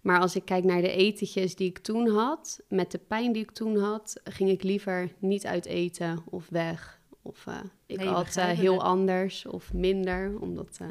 Maar 0.03 0.21
als 0.21 0.37
ik 0.37 0.45
kijk 0.45 0.65
naar 0.65 0.83
de 0.83 0.93
etentjes 0.93 1.57
die 1.57 1.69
ik 1.69 1.79
toen 1.79 2.09
had, 2.09 2.61
met 2.69 2.91
de 2.91 2.99
pijn 2.99 3.33
die 3.33 3.43
ik 3.43 3.51
toen 3.51 3.77
had, 3.77 4.21
ging 4.25 4.51
ik 4.51 4.63
liever 4.63 5.13
niet 5.19 5.47
uit 5.47 5.67
eten 5.67 6.23
of 6.31 6.49
weg. 6.51 7.01
Of 7.27 7.47
eh, 7.47 7.57
ik 7.87 7.97
Nee, 7.99 8.09
at 8.09 8.37
eh, 8.37 8.47
heel 8.47 8.83
anders 8.83 9.47
of 9.47 9.73
minder, 9.73 10.39
omdat 10.41 10.77
eh, 10.81 10.87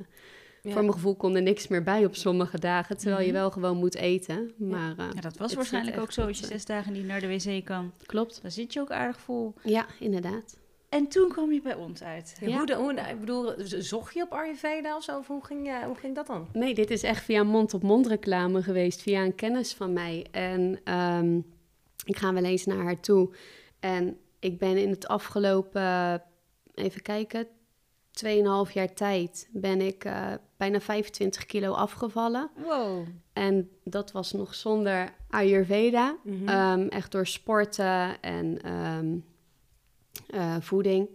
Ja. 0.61 0.71
voor 0.71 0.81
mijn 0.81 0.93
gevoel 0.93 1.15
kon 1.15 1.35
er 1.35 1.41
niks 1.41 1.67
meer 1.67 1.83
bij 1.83 2.05
op 2.05 2.15
sommige 2.15 2.59
dagen, 2.59 2.97
terwijl 2.97 3.19
je 3.21 3.25
Mhm. 3.31 3.35
wel 3.35 3.51
gewoon 3.51 3.77
moet 3.77 3.95
eten. 3.95 4.51
Maar 4.57 4.97
eh, 4.97 5.05
Ja, 5.13 5.21
dat 5.21 5.37
was 5.37 5.53
waarschijnlijk 5.53 5.99
ook 5.99 6.11
zo 6.11 6.27
als 6.27 6.39
je 6.39 6.45
zes 6.45 6.65
dagen 6.65 6.93
niet 6.93 7.05
naar 7.05 7.19
de 7.19 7.27
wc 7.27 7.65
kan. 7.65 7.91
klopt. 8.05 8.39
Dan 8.41 8.51
zit 8.51 8.73
je 8.73 8.79
ook 8.79 8.91
aardig 8.91 9.19
vol. 9.19 9.53
Ja, 9.63 9.85
inderdaad. 9.99 10.57
En 10.89 11.07
toen 11.07 11.29
kwam 11.29 11.51
je 11.51 11.61
bij 11.61 11.75
ons 11.75 12.03
uit. 12.03 12.37
Ja, 12.41 12.57
Hoe, 12.57 12.65
de, 12.65 12.75
hoe, 12.75 12.93
ik 12.93 13.19
bedoel, 13.19 13.53
zocht 13.65 14.13
je 14.13 14.21
op 14.23 14.31
Ayurveda 14.31 14.95
of 14.95 15.03
zo? 15.03 15.17
Of 15.17 15.27
hoe 15.27 15.45
ging, 15.45 15.65
je, 15.65 15.85
hoe 15.85 15.95
ging 15.95 16.15
dat 16.15 16.27
dan? 16.27 16.47
Nee, 16.53 16.73
dit 16.73 16.91
is 16.91 17.03
echt 17.03 17.23
via 17.23 17.43
mond-op-mond 17.43 18.07
reclame 18.07 18.63
geweest, 18.63 19.01
via 19.01 19.23
een 19.23 19.35
kennis 19.35 19.73
van 19.73 19.93
mij. 19.93 20.25
En 20.31 20.79
ehm, 20.83 21.37
ik 22.05 22.17
ga 22.17 22.33
wel 22.33 22.43
eens 22.43 22.65
naar 22.65 22.77
haar 22.83 22.99
toe. 22.99 23.35
En 23.79 24.17
ik 24.43 24.57
ben 24.57 24.77
in 24.77 24.89
het 24.89 25.07
afgelopen, 25.07 26.21
even 26.73 27.01
kijken, 27.01 27.47
2,5 28.67 28.73
jaar 28.73 28.93
tijd 28.93 29.49
ben 29.51 29.81
ik 29.81 30.05
eh, 30.05 30.33
bijna 30.57 30.79
25 30.81 31.45
kilo 31.45 31.71
afgevallen. 31.71 32.49
Wow. 32.55 33.07
En 33.33 33.69
dat 33.83 34.11
was 34.11 34.31
nog 34.31 34.55
zonder 34.55 35.13
Ayurveda. 35.29 36.17
Mhm. 36.23 36.47
Ehm, 36.47 36.87
echt 36.87 37.11
door 37.11 37.27
sporten 37.27 38.21
en 38.21 38.61
ehm, 38.61 39.17
eh, 40.29 40.55
voeding. 40.59 41.09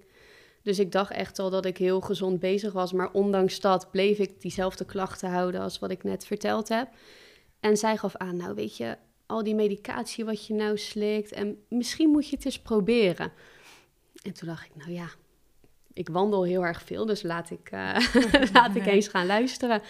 Dus 0.63 0.79
ik 0.79 0.93
dacht 0.93 1.11
echt 1.11 1.39
al 1.39 1.51
dat 1.51 1.65
ik 1.65 1.77
heel 1.77 2.01
gezond 2.01 2.41
bezig 2.41 2.73
was. 2.73 2.93
Maar 2.93 3.13
ondanks 3.13 3.61
dat 3.61 3.91
bleef 3.91 4.19
ik 4.19 4.41
diezelfde 4.41 4.85
klachten 4.85 5.31
houden 5.31 5.61
als 5.61 5.79
wat 5.79 5.91
ik 5.91 6.05
net 6.05 6.27
verteld 6.27 6.69
heb. 6.69 6.89
En 7.61 7.77
zij 7.77 7.97
gaf 7.97 8.17
aan, 8.17 8.37
nou 8.37 8.55
weet 8.55 8.77
je, 8.77 8.97
al 9.29 9.43
die 9.43 9.55
medicatie 9.55 10.25
wat 10.25 10.47
je 10.47 10.55
nou 10.55 10.79
slikt... 10.79 11.33
en 11.33 11.59
misschien 11.69 12.11
moet 12.11 12.29
je 12.29 12.37
het 12.37 12.45
eens 12.45 12.61
proberen. 12.61 13.33
En 14.23 14.33
toen 14.33 14.49
dacht 14.49 14.67
ik, 14.67 14.77
nou 14.77 14.91
ja, 14.91 15.09
ik 15.93 16.09
wandel 16.09 16.45
heel 16.45 16.65
erg 16.65 16.83
veel... 16.83 17.07
dus 17.07 17.23
laat 17.23 17.51
ik, 17.51 17.71
eh, 17.71 17.97
laat 18.53 18.75
ik 18.75 18.87
eens 18.87 19.09
gaan 19.09 19.27
luisteren. 19.27 19.83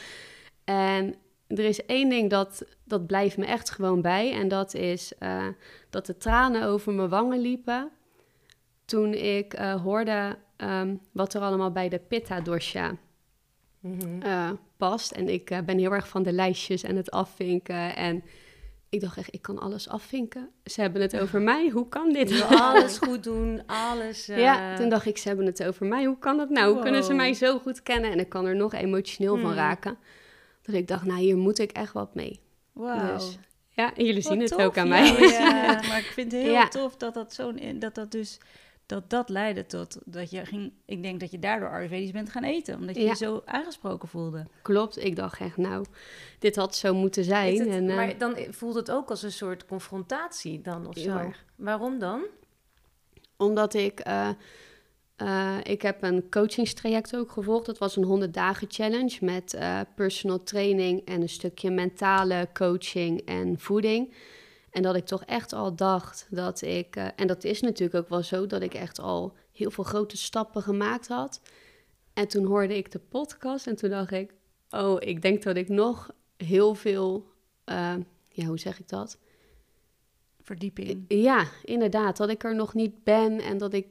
En 0.65 1.15
er 1.47 1.65
is 1.65 1.87
één 1.87 2.09
ding 2.09 2.31
dat, 2.31 2.65
dat 2.85 3.07
blijft 3.07 3.37
me 3.37 3.47
echt 3.47 3.71
gewoon 3.71 4.03
bij. 4.03 4.33
En 4.33 4.49
dat 4.49 4.75
is 4.75 5.13
eh, 5.19 5.47
dat 5.91 6.07
de 6.07 6.17
tranen 6.17 6.65
over 6.65 6.93
mijn 6.93 7.09
wangen 7.09 7.41
liepen. 7.41 7.91
Toen 8.85 9.15
ik 9.15 9.55
eh, 9.55 9.83
hoorde 9.83 10.39
ehm, 10.57 10.97
wat 11.13 11.35
er 11.35 11.41
allemaal 11.41 11.73
bij 11.73 11.89
de 11.89 11.99
Pitta 11.99 12.41
Dosha 12.41 12.97
Mhm. 13.81 14.55
past. 14.77 15.13
En 15.13 15.29
ik 15.29 15.45
ben 15.65 15.79
heel 15.79 15.93
erg 15.93 16.09
van 16.09 16.23
de 16.23 16.33
lijstjes 16.33 16.83
en 16.83 16.97
het 16.97 17.11
afvinken. 17.11 17.97
En 17.97 18.25
ik 18.89 19.01
dacht 19.01 19.17
echt, 19.19 19.35
ik 19.35 19.43
kan 19.43 19.59
alles 19.59 19.89
afvinken. 19.89 20.49
Ze 20.65 20.81
hebben 20.81 21.03
het 21.03 21.19
over 21.19 21.41
mij. 21.41 21.69
Hoe 21.69 21.89
kan 21.89 22.13
dit? 22.13 22.29
Je 22.29 22.35
wil 22.49 22.59
alles 22.71 22.99
goed 22.99 23.23
doen, 23.25 23.63
alles... 23.67 24.29
eh, 24.29 24.39
Ja, 24.41 24.77
toen 24.77 24.89
dacht 24.89 25.07
ik, 25.07 25.19
ze 25.19 25.29
hebben 25.29 25.47
het 25.47 25.65
over 25.65 25.87
mij. 25.87 26.05
Hoe 26.05 26.19
kan 26.19 26.37
dat 26.37 26.51
nou? 26.51 26.73
Hoe 26.73 26.83
kunnen 26.83 27.03
ze 27.03 27.09
Wow. 27.09 27.17
mij 27.17 27.35
zo 27.35 27.59
goed 27.59 27.83
kennen? 27.83 28.11
En 28.11 28.19
ik 28.19 28.29
kan 28.29 28.47
er 28.47 28.57
nog 28.57 28.73
emotioneel 28.75 29.37
van 29.37 29.45
Hmm. 29.51 29.59
raken. 29.59 29.99
Dat 30.63 30.75
ik 30.75 30.89
dacht, 30.89 31.05
nou, 31.05 31.19
hier 31.21 31.37
moet 31.37 31.59
ik 31.59 31.73
echt 31.73 31.93
wat 31.93 32.15
mee. 32.15 32.41
Wauw. 32.73 33.13
Dus, 33.15 33.39
ja, 33.71 33.93
jullie 33.97 34.23
zien 34.23 34.41
het 34.41 34.55
ook 34.63 34.79
aan 34.79 34.87
ja, 34.89 34.91
mij. 34.91 35.09
het. 35.09 35.87
maar 35.89 35.99
ik 35.99 36.11
vind 36.15 36.33
het 36.33 36.41
heel 36.43 36.51
Ja. 36.53 36.69
tof 36.69 36.97
dat 36.97 37.15
dat 37.15 37.33
zo'n 37.35 37.61
dat 37.79 37.95
dat 37.95 38.11
dus 38.11 38.39
dat 38.89 39.11
dat 39.11 39.29
leidde 39.29 39.67
tot 39.67 39.99
dat 40.05 40.31
je 40.31 40.45
ging. 40.47 40.73
Ik 40.85 41.03
denk 41.03 41.21
dat 41.21 41.31
je 41.31 41.39
daardoor 41.39 41.69
Ayurvedisch 41.71 42.11
bent 42.11 42.31
gaan 42.31 42.45
eten, 42.45 42.77
omdat 42.79 42.95
je 42.97 43.03
Ja. 43.03 43.09
je 43.09 43.17
zo 43.17 43.43
aangesproken 43.45 44.09
voelde. 44.09 44.47
Klopt, 44.63 45.05
ik 45.05 45.17
dacht 45.17 45.41
echt, 45.41 45.57
nou, 45.57 45.85
dit 46.39 46.57
had 46.57 46.77
zo 46.77 46.95
moeten 46.95 47.25
zijn. 47.25 47.59
Het- 47.59 47.69
en, 47.69 47.89
eh, 47.91 47.97
maar 47.97 48.19
dan 48.19 48.37
voelt 48.51 48.75
het 48.75 48.91
ook 48.91 49.11
als 49.11 49.23
een 49.23 49.33
soort 49.33 49.67
confrontatie 49.67 50.61
dan 50.61 50.87
of 50.87 50.99
zo. 50.99 51.33
Waarom 51.57 51.99
dan? 51.99 52.23
Omdat 53.37 53.75
ik, 53.75 54.01
eh, 54.01 54.29
eh, 55.17 55.57
ik 55.63 55.83
heb 55.83 56.03
een 56.03 56.31
coachingstraject 56.31 57.17
ook 57.17 57.31
gevolgd. 57.31 57.67
Dat 57.67 57.79
was 57.79 57.97
een 57.97 58.05
100 58.05 58.35
dagen 58.35 58.67
challenge 58.71 59.17
met 59.21 59.55
eh, 59.55 59.81
personal 59.95 60.43
training 60.43 61.05
en 61.05 61.21
een 61.21 61.29
stukje 61.29 61.71
mentale 61.71 62.49
coaching 62.53 63.21
en 63.21 63.59
voeding. 63.59 64.15
En 64.71 64.83
dat 64.83 64.97
ik 64.97 65.05
toch 65.07 65.25
echt 65.25 65.53
al 65.53 65.75
dacht 65.77 66.27
dat 66.31 66.63
ik, 66.63 66.97
eh, 66.97 67.07
en 67.17 67.27
dat 67.27 67.45
is 67.45 67.61
natuurlijk 67.61 67.99
ook 68.05 68.09
wel 68.09 68.23
zo, 68.23 68.47
dat 68.47 68.63
ik 68.63 68.75
echt 68.75 69.01
al 69.01 69.37
heel 69.53 69.71
veel 69.71 69.85
grote 69.85 70.17
stappen 70.17 70.63
gemaakt 70.63 71.09
had. 71.09 71.41
En 72.13 72.29
toen 72.29 72.45
hoorde 72.45 72.77
ik 72.77 72.93
de 72.93 72.99
podcast 72.99 73.67
en 73.67 73.77
toen 73.77 73.91
dacht 73.91 74.11
ik, 74.11 74.35
oh, 74.71 74.97
ik 74.99 75.23
denk 75.23 75.43
dat 75.43 75.57
ik 75.57 75.69
nog 75.69 76.11
heel 76.37 76.75
veel, 76.75 77.27
eh, 77.65 77.95
ja, 78.29 78.45
hoe 78.47 78.59
zeg 78.59 78.79
ik 78.79 78.89
dat? 78.89 79.19
Verdieping. 80.41 81.05
Ja, 81.09 81.45
inderdaad. 81.65 82.17
Dat 82.17 82.29
ik 82.29 82.45
er 82.45 82.55
nog 82.55 82.75
niet 82.75 83.05
ben 83.05 83.41
en 83.41 83.59
dat 83.59 83.73
ik 83.73 83.87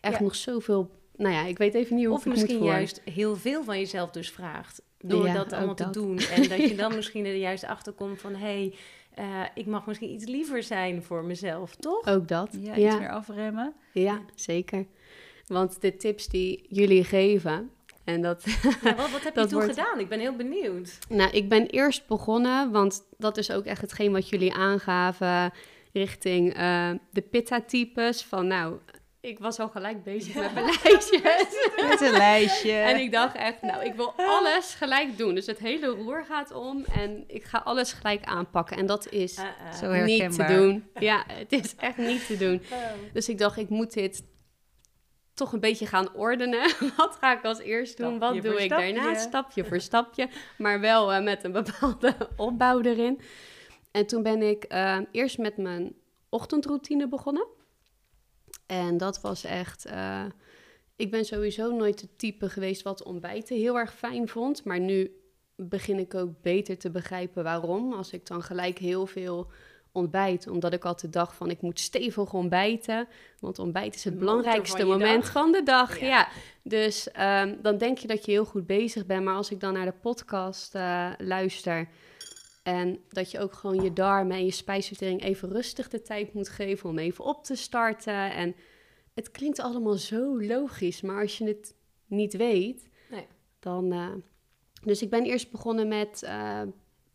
echt 0.00 0.18
Ja. 0.18 0.22
nog 0.22 0.34
zoveel... 0.34 0.90
Nou 1.16 1.34
ja, 1.34 1.44
ik 1.44 1.58
weet 1.58 1.74
even 1.74 1.96
niet 1.96 2.04
hoe 2.06 2.14
Of 2.14 2.20
ik 2.20 2.24
het 2.24 2.32
misschien 2.34 2.56
moet 2.56 2.64
voor. 2.66 2.74
juist 2.76 3.00
heel 3.04 3.36
veel 3.36 3.64
van 3.64 3.78
jezelf 3.78 4.10
dus 4.10 4.30
vraagt. 4.30 4.82
Door 5.06 5.26
Ja, 5.26 5.34
dat 5.34 5.52
allemaal 5.52 5.74
te 5.74 5.82
dat. 5.84 5.94
doen. 5.94 6.18
En 6.34 6.48
dat 6.48 6.68
je 6.68 6.74
dan 6.74 6.94
misschien 6.94 7.24
er 7.26 7.34
juist 7.36 7.64
achter 7.64 7.92
komt 7.92 8.20
van... 8.20 8.34
hé, 8.34 8.72
hey, 9.14 9.50
ik 9.54 9.66
mag 9.66 9.86
misschien 9.86 10.10
iets 10.10 10.24
liever 10.24 10.62
zijn 10.62 11.02
voor 11.02 11.24
mezelf, 11.24 11.74
toch? 11.76 12.06
Ook 12.06 12.28
dat. 12.28 12.48
Ja, 12.60 12.74
Ja, 12.74 12.84
iets 12.84 12.94
ja, 12.94 12.98
meer 12.98 13.10
afremmen. 13.10 13.74
zeker. 14.34 14.86
Want 15.46 15.80
de 15.80 15.96
tips 15.96 16.28
die 16.28 16.66
jullie 16.68 17.04
geven, 17.04 17.70
En 18.04 18.22
dat, 18.22 18.44
Ja, 18.82 18.94
wat, 18.94 19.10
wat 19.10 19.22
heb 19.24 19.34
je 19.36 19.40
toen 19.40 19.50
wordt- 19.52 19.68
gedaan? 19.74 19.98
Ik 20.00 20.08
ben 20.08 20.20
heel 20.20 20.36
benieuwd. 20.36 20.98
nou, 21.08 21.30
ik 21.30 21.48
ben 21.48 21.66
eerst 21.66 22.06
begonnen, 22.06 22.70
want 22.70 23.02
dat 23.18 23.36
is 23.36 23.50
ook 23.50 23.64
echt 23.64 23.80
hetgeen 23.80 24.12
wat 24.12 24.28
jullie 24.28 24.52
aangaven 24.54 25.52
richting 25.92 26.54
eh, 26.54 26.90
de 27.10 27.20
pitta-types. 27.22 28.22
Van 28.24 28.46
nou, 28.46 28.76
ik 29.24 29.38
was 29.38 29.58
al 29.58 29.68
gelijk 29.68 30.02
bezig 30.02 30.34
met 30.34 30.54
mijn 30.54 30.64
lijstjes. 30.82 31.46
Met 31.88 32.00
een 32.00 32.12
lijstje. 32.12 32.72
En 32.72 33.00
ik 33.00 33.12
dacht 33.12 33.34
echt, 33.36 33.62
nou, 33.62 33.84
ik 33.84 33.94
wil 33.94 34.12
alles 34.16 34.74
gelijk 34.74 35.18
doen. 35.18 35.34
Dus 35.34 35.46
het 35.46 35.58
hele 35.58 35.86
roer 35.86 36.24
gaat 36.24 36.52
om 36.52 36.84
en 36.84 37.24
ik 37.26 37.44
ga 37.44 37.58
alles 37.58 37.92
gelijk 37.92 38.24
aanpakken. 38.24 38.76
En 38.76 38.86
dat 38.86 39.08
is 39.08 39.36
Eh, 39.36 39.44
eh. 39.44 39.72
Zo 39.72 39.92
niet 39.92 40.16
te 40.16 40.22
herkenbaar. 40.22 40.48
doen. 40.56 40.88
Ja, 40.98 41.24
het 41.32 41.52
is 41.52 41.74
echt 41.76 41.96
niet 41.96 42.26
te 42.26 42.36
doen. 42.36 42.62
Oh. 42.72 42.78
Dus 43.12 43.28
ik 43.28 43.38
dacht, 43.38 43.56
ik 43.56 43.68
moet 43.68 43.92
dit 43.92 44.24
toch 45.34 45.52
een 45.52 45.60
beetje 45.60 45.86
gaan 45.86 46.14
ordenen. 46.14 46.70
Wat 46.96 47.16
ga 47.20 47.36
ik 47.38 47.44
als 47.44 47.58
eerst 47.58 47.96
doen? 47.96 48.16
Stapje 48.16 48.42
Wat 48.42 48.50
doe 48.52 48.62
ik 48.62 48.68
daarna? 48.68 49.00
stapje. 49.00 49.20
Stapje 49.20 49.64
voor 49.64 49.80
stapje. 49.80 50.28
Maar 50.58 50.80
wel 50.80 51.12
eh, 51.12 51.22
met 51.22 51.44
een 51.44 51.52
bepaalde 51.52 52.16
opbouw 52.36 52.80
erin. 52.80 53.20
En 53.90 54.06
toen 54.06 54.22
ben 54.22 54.42
ik 54.42 54.64
eh, 54.64 54.98
eerst 55.10 55.38
met 55.38 55.56
mijn 55.56 55.94
ochtendroutine 56.28 57.08
begonnen. 57.08 57.46
En 58.66 58.96
dat 58.96 59.20
was 59.20 59.44
echt... 59.44 59.84
eh, 59.84 60.24
ik 60.96 61.10
ben 61.10 61.24
sowieso 61.24 61.76
nooit 61.76 62.00
het 62.00 62.18
type 62.18 62.48
geweest 62.48 62.82
wat 62.82 63.02
ontbijten 63.02 63.56
heel 63.56 63.78
erg 63.78 63.94
fijn 63.94 64.28
vond. 64.28 64.64
Maar 64.64 64.80
nu 64.80 65.10
begin 65.56 65.98
ik 65.98 66.14
ook 66.14 66.42
beter 66.42 66.78
te 66.78 66.90
begrijpen 66.90 67.42
waarom. 67.42 67.92
Als 67.92 68.12
ik 68.12 68.26
dan 68.26 68.42
gelijk 68.42 68.78
heel 68.78 69.06
veel 69.06 69.50
ontbijt. 69.92 70.46
Omdat 70.48 70.72
ik 70.72 70.84
altijd 70.84 71.12
dacht 71.12 71.36
van 71.36 71.50
ik 71.50 71.62
moet 71.62 71.80
stevig 71.80 72.32
ontbijten. 72.32 73.08
Want 73.40 73.58
ontbijt 73.58 73.94
is 73.94 74.04
het 74.04 74.12
De 74.12 74.18
belangrijkste 74.18 74.76
van 74.78 74.86
moment 74.86 75.22
dag. 75.22 75.32
van 75.32 75.52
de 75.52 75.62
dag. 75.62 76.00
Ja. 76.00 76.06
Ja. 76.06 76.28
Dus 76.62 77.10
ehm, 77.10 77.54
dan 77.62 77.78
denk 77.78 77.98
je 77.98 78.06
dat 78.06 78.24
je 78.24 78.30
heel 78.30 78.44
goed 78.44 78.66
bezig 78.66 79.06
bent. 79.06 79.24
Maar 79.24 79.34
als 79.34 79.50
ik 79.50 79.60
dan 79.60 79.72
naar 79.72 79.84
de 79.84 79.94
podcast 80.00 80.74
eh, 80.74 81.10
luister... 81.18 81.88
En 82.64 82.98
dat 83.08 83.30
je 83.30 83.38
ook 83.40 83.52
gewoon 83.52 83.82
je 83.82 83.92
darmen 83.92 84.36
en 84.36 84.44
je 84.44 84.50
spijsvertering 84.50 85.22
even 85.22 85.48
rustig 85.48 85.88
de 85.88 86.02
tijd 86.02 86.34
moet 86.34 86.48
geven 86.48 86.88
om 86.90 86.98
even 86.98 87.24
op 87.24 87.44
te 87.44 87.54
starten. 87.54 88.32
En 88.32 88.54
het 89.14 89.30
klinkt 89.30 89.60
allemaal 89.60 89.94
zo 89.96 90.42
logisch, 90.42 91.00
maar 91.00 91.20
als 91.22 91.38
je 91.38 91.44
het 91.46 91.74
niet 92.06 92.36
weet, 92.36 92.88
Nee. 93.10 93.26
dan. 93.58 93.92
eh, 93.92 94.12
dus 94.82 95.02
ik 95.02 95.10
ben 95.10 95.24
eerst 95.24 95.50
begonnen 95.50 95.88
met. 95.88 96.22
eh, 96.22 96.62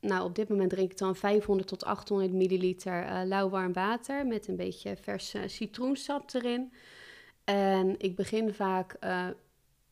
nou, 0.02 0.24
op 0.24 0.36
dit 0.36 0.50
moment 0.50 0.70
drink 0.70 0.92
ik 0.92 0.98
dan 0.98 1.16
500 1.16 1.68
tot 1.68 1.84
800 1.86 2.32
milliliter 2.34 3.04
eh 3.04 3.22
lauw 3.26 3.50
warm 3.50 3.74
water 3.74 4.28
met 4.28 4.48
een 4.48 4.56
beetje 4.56 4.96
vers 5.02 5.34
eh, 5.34 5.42
citroensap 5.46 6.34
erin. 6.34 6.74
En 7.44 7.96
ik 7.98 8.16
begin 8.16 8.54
vaak 8.54 8.98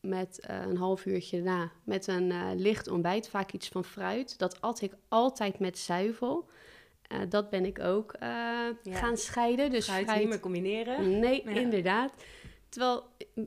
met 0.00 0.40
eh, 0.40 0.60
een 0.60 0.76
half 0.76 1.04
uurtje 1.06 1.42
na 1.42 1.70
met 1.84 2.06
een 2.06 2.30
eh, 2.32 2.48
licht 2.54 2.88
ontbijt, 2.88 3.28
vaak 3.28 3.52
iets 3.52 3.68
van 3.68 3.84
fruit. 3.84 4.38
Dat 4.38 4.60
at 4.60 4.80
ik 4.80 4.92
altijd 5.08 5.58
met 5.58 5.78
zuivel. 5.78 6.48
Eh, 7.02 7.18
dat 7.28 7.50
ben 7.50 7.64
ik 7.64 7.80
ook 7.80 8.14
gaan 8.82 9.16
scheiden. 9.16 9.70
Dus 9.70 9.84
fruit, 9.88 10.14
niet 10.18 10.28
meer 10.28 10.40
combineren? 10.40 11.18
Nee, 11.18 11.42
Ja. 11.44 11.50
inderdaad. 11.60 12.12
Terwijl 12.68 13.04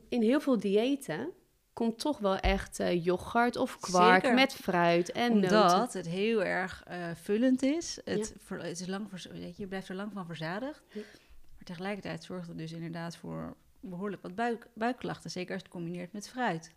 in 0.08 0.22
heel 0.22 0.40
veel 0.40 0.58
diëten 0.58 1.30
komt 1.72 1.98
toch 1.98 2.18
wel 2.18 2.36
echt 2.36 2.80
yoghurt 3.02 3.56
of 3.56 3.78
kwark 3.80 4.20
Zeker. 4.20 4.34
met 4.34 4.54
fruit 4.54 5.12
en 5.12 5.40
noten. 5.40 5.62
Omdat 5.62 5.92
het 5.92 6.06
heel 6.08 6.44
erg 6.44 6.84
vullend 7.14 7.62
is. 7.62 7.98
Het, 8.04 8.18
Ja. 8.34 8.40
ver- 8.44 8.62
het 8.64 8.80
is 8.80 8.86
lang 8.86 9.08
je, 9.12 9.52
je 9.56 9.66
blijft 9.66 9.88
er 9.88 9.94
lang 9.94 10.12
van 10.12 10.26
verzadigd. 10.26 10.82
Maar 10.94 11.64
tegelijkertijd 11.64 12.24
zorgt 12.24 12.48
het 12.48 12.58
dus 12.58 12.72
inderdaad 12.72 13.16
voor 13.16 13.56
behoorlijk 13.82 14.22
wat 14.22 14.34
buik, 14.34 14.68
buikklachten. 14.74 15.30
Zeker 15.30 15.52
als 15.52 15.62
het 15.62 15.72
combineert 15.72 16.12
met 16.12 16.28
fruit. 16.28 16.72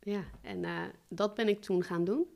Ja, 0.00 0.24
en 0.42 0.64
eh, 0.64 0.82
dat 1.08 1.34
ben 1.34 1.48
ik 1.48 1.60
toen 1.60 1.82
gaan 1.82 2.04
doen. 2.04 2.26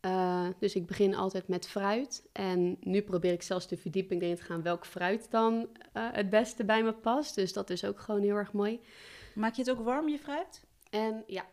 Eh, 0.00 0.48
dus 0.58 0.74
ik 0.74 0.86
begin 0.86 1.14
altijd 1.14 1.48
met 1.48 1.68
fruit. 1.68 2.28
En 2.32 2.76
nu 2.80 3.02
probeer 3.02 3.32
ik 3.32 3.42
zelfs 3.42 3.68
de 3.68 3.76
verdieping 3.76 4.22
erin 4.22 4.36
te 4.36 4.42
gaan 4.42 4.62
welk 4.62 4.86
fruit 4.86 5.30
dan 5.30 5.68
eh, 5.92 6.08
het 6.12 6.30
beste 6.30 6.64
bij 6.64 6.82
me 6.82 6.92
past. 6.92 7.34
Dus 7.34 7.52
dat 7.52 7.70
is 7.70 7.84
ook 7.84 8.00
gewoon 8.00 8.22
heel 8.22 8.36
erg 8.36 8.52
mooi. 8.52 8.80
Maak 9.34 9.54
je 9.54 9.62
het 9.62 9.70
ook 9.70 9.84
warm, 9.84 10.08
je 10.08 10.18
fruit? 10.18 10.64
En 10.90 11.24
ja, 11.26 11.46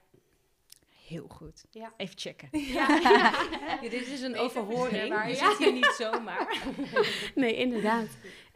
Heel 1.07 1.27
goed. 1.27 1.65
Ja. 1.69 1.93
Even 1.97 2.17
checken. 2.17 2.49
ja, 2.51 2.99
Ja, 3.01 3.79
dit 3.89 4.07
is 4.07 4.21
een 4.21 4.37
overhoring. 4.37 5.27
Je 5.27 5.35
ja. 5.35 5.49
zit 5.49 5.57
hier 5.57 5.73
niet 5.73 5.95
zomaar. 5.97 6.57
nee, 7.35 7.55
inderdaad. 7.55 8.07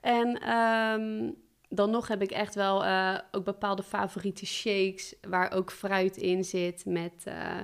En 0.01 0.41
ehm, 0.41 1.31
dan 1.69 1.89
nog 1.89 2.07
heb 2.07 2.21
ik 2.21 2.31
echt 2.31 2.55
wel 2.55 2.85
eh, 2.85 3.17
ook 3.31 3.43
bepaalde 3.43 3.83
favoriete 3.83 4.45
shakes 4.45 5.15
waar 5.21 5.51
ook 5.51 5.71
fruit 5.71 6.17
in 6.17 6.43
zit 6.43 6.85
met 6.85 7.23
eh, 7.25 7.59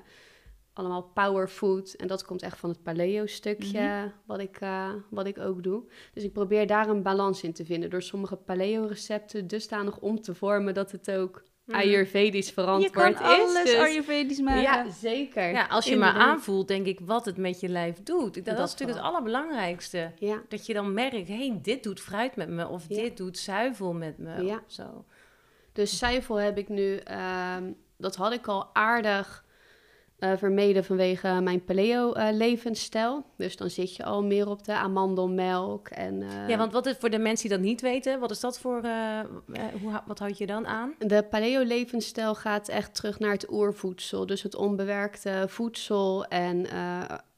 allemaal 0.74 1.03
powerfood. 1.03 1.93
En 1.93 2.07
dat 2.07 2.25
komt 2.25 2.41
echt 2.41 2.57
van 2.57 2.69
het 2.69 2.83
paleo 2.83 3.25
stukje 3.25 4.12
wat, 4.25 4.39
ik, 4.39 4.57
eh, 4.60 4.93
wat 5.10 5.25
ik 5.25 5.38
ook 5.38 5.63
doe. 5.63 5.83
Dus 6.13 6.24
ik 6.24 6.33
probeer 6.33 6.67
daar 6.67 6.89
een 6.89 7.03
balans 7.03 7.43
in 7.43 7.53
te 7.53 7.65
vinden 7.65 7.89
door 7.89 8.01
sommige 8.01 8.36
paleo 8.36 8.86
recepten 8.86 9.48
dusdanig 9.48 10.00
om 10.00 10.22
te 10.22 10.36
vormen 10.36 10.74
dat 10.74 10.91
het 10.91 11.12
ook 11.12 11.43
ayurvedisch 11.67 12.48
Je 12.48 12.53
verantwoord 12.53 13.15
kan 13.15 13.32
is. 13.32 13.39
alles 13.41 13.63
Dus- 13.63 13.75
ayurvedisch 13.77 14.39
maken. 14.39 14.62
ja, 14.62 14.89
zeker. 14.89 15.50
Ja, 15.51 15.65
als 15.65 15.86
je 15.86 15.98
maar 15.98 16.13
aanvoelt, 16.13 16.67
denk 16.67 16.86
ik, 16.86 17.00
wat 17.03 17.25
het 17.25 17.38
met 17.38 17.60
je 17.60 17.70
lijf 17.70 18.03
doet. 18.03 18.34
Dat, 18.34 18.46
Dat 18.46 18.67
is 18.67 18.72
natuurlijk 18.72 18.98
het 19.00 19.08
allerbelangrijkste. 19.08 20.12
Ja, 20.15 20.41
Dat 20.50 20.65
je 20.65 20.74
dan 20.74 20.93
merkt, 20.93 21.27
hé, 21.27 21.36
hey, 21.48 21.60
dit 21.62 21.84
doet 21.84 22.00
fruit 22.00 22.36
met 22.36 22.50
me. 22.50 22.67
Of 22.67 22.86
Ja. 22.88 22.96
dit 23.01 23.17
doet 23.17 23.38
zuivel 23.38 23.93
met 23.93 24.17
me. 24.17 24.43
Ja. 24.43 24.55
Of 24.55 24.72
zo. 24.72 25.05
Dus 25.74 25.98
zuivel 25.98 26.36
heb 26.36 26.58
ik 26.58 26.70
nu, 26.70 26.96
ehm, 26.98 27.72
dat 27.98 28.15
had 28.15 28.34
ik 28.34 28.48
al 28.48 28.70
aardig 28.75 29.46
eh, 30.24 30.38
vermeden 30.38 30.84
vanwege 30.84 31.39
mijn 31.42 31.63
paleo-levensstijl. 31.63 33.25
dus 33.38 33.58
dan 33.58 33.70
zit 33.70 33.96
je 33.96 34.03
al 34.03 34.24
meer 34.24 34.48
op 34.48 34.63
de 34.63 34.74
amandelmelk. 34.74 35.88
En, 35.88 36.22
eh, 36.22 36.48
Ja, 36.50 36.58
want 36.58 36.72
wat 36.74 36.86
is 36.86 36.96
voor 37.00 37.10
de 37.10 37.18
mensen 37.20 37.48
die 37.50 37.58
dat 37.58 37.65
niet 37.68 37.82
weten, 37.82 38.20
wat 38.20 38.32
is 38.32 38.39
dat 38.39 38.60
voor, 38.60 38.82
eh, 38.84 39.20
hoe, 39.82 40.01
wat 40.06 40.20
houd 40.20 40.38
je 40.38 40.46
dan 40.46 40.68
aan? 40.68 40.94
De 41.00 41.24
paleo-levensstijl 41.30 42.36
gaat 42.36 42.68
echt 42.68 42.96
terug 42.96 43.20
naar 43.20 43.32
het 43.32 43.51
oervoedsel. 43.51 44.25
Dus 44.25 44.42
het 44.44 44.56
onbewerkte 44.56 45.46
voedsel 45.48 46.25
en 46.25 46.65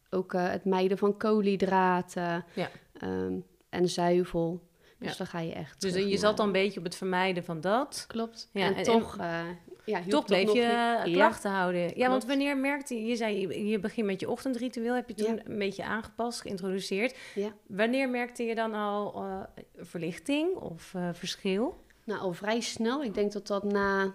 ook 0.10 0.34
het 0.34 0.65
mijden 0.65 0.98
van 0.98 1.18
koolhydraten 1.18 2.46
Ja. 2.54 2.70
ehm, 3.00 3.34
en 3.70 3.89
zuivel. 3.89 4.62
Dus 5.00 5.10
Ja. 5.12 5.18
dan 5.18 5.27
ga 5.27 5.39
je 5.39 5.54
echt 5.54 5.82
Dus 5.82 5.94
je 5.94 6.18
zat 6.18 6.38
dan 6.38 6.46
een 6.46 6.51
beetje 6.51 6.80
op 6.80 6.86
het 6.86 6.96
vermijden 6.96 7.44
van 7.44 7.62
dat. 7.62 8.06
Klopt. 8.08 8.50
Ja, 8.54 8.65
en, 8.65 8.75
en- 8.75 8.84
toch... 8.84 9.18
eh, 9.18 9.39
ja, 9.86 10.01
Toch 10.08 10.25
bleef 10.25 10.42
je 10.48 10.54
niet. 10.54 10.58
eh, 10.63 10.68
Ja. 10.70 11.04
klachten 11.12 11.51
houden. 11.51 11.98
Ja, 11.98 12.10
want 12.10 12.25
wanneer 12.25 12.58
merkte 12.58 12.96
je, 12.96 13.06
je 13.06 13.15
zei 13.15 13.68
je, 13.68 13.80
begint 13.80 14.08
met 14.08 14.20
je 14.20 14.30
ochtendritueel, 14.30 14.94
heb 14.96 15.08
je 15.08 15.13
toen 15.13 15.36
Ja. 15.36 15.42
een 15.46 15.58
beetje 15.58 15.84
aangepast, 15.84 16.42
geïntroduceerd. 16.42 17.18
Ja. 17.36 17.54
Wanneer 17.68 18.10
merkte 18.10 18.44
je 18.44 18.56
dan 18.56 18.74
al 18.74 19.13
eh, 19.24 19.42
verlichting 19.75 20.56
of 20.56 20.94
eh, 20.94 21.10
verschil? 21.13 21.84
Nou, 22.06 22.20
al 22.20 22.34
vrij 22.34 22.60
snel. 22.62 23.04
Ik 23.04 23.13
denk 23.13 23.32
dat 23.32 23.48
dat 23.48 23.63
na, 23.63 24.13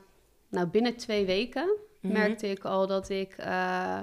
nou 0.48 0.66
binnen 0.66 0.96
twee 0.96 1.24
weken 1.26 1.76
Mhm. 2.00 2.12
merkte 2.12 2.46
ik 2.48 2.64
al 2.64 2.86
dat 2.86 3.08
ik 3.08 3.32
eh, 3.36 4.00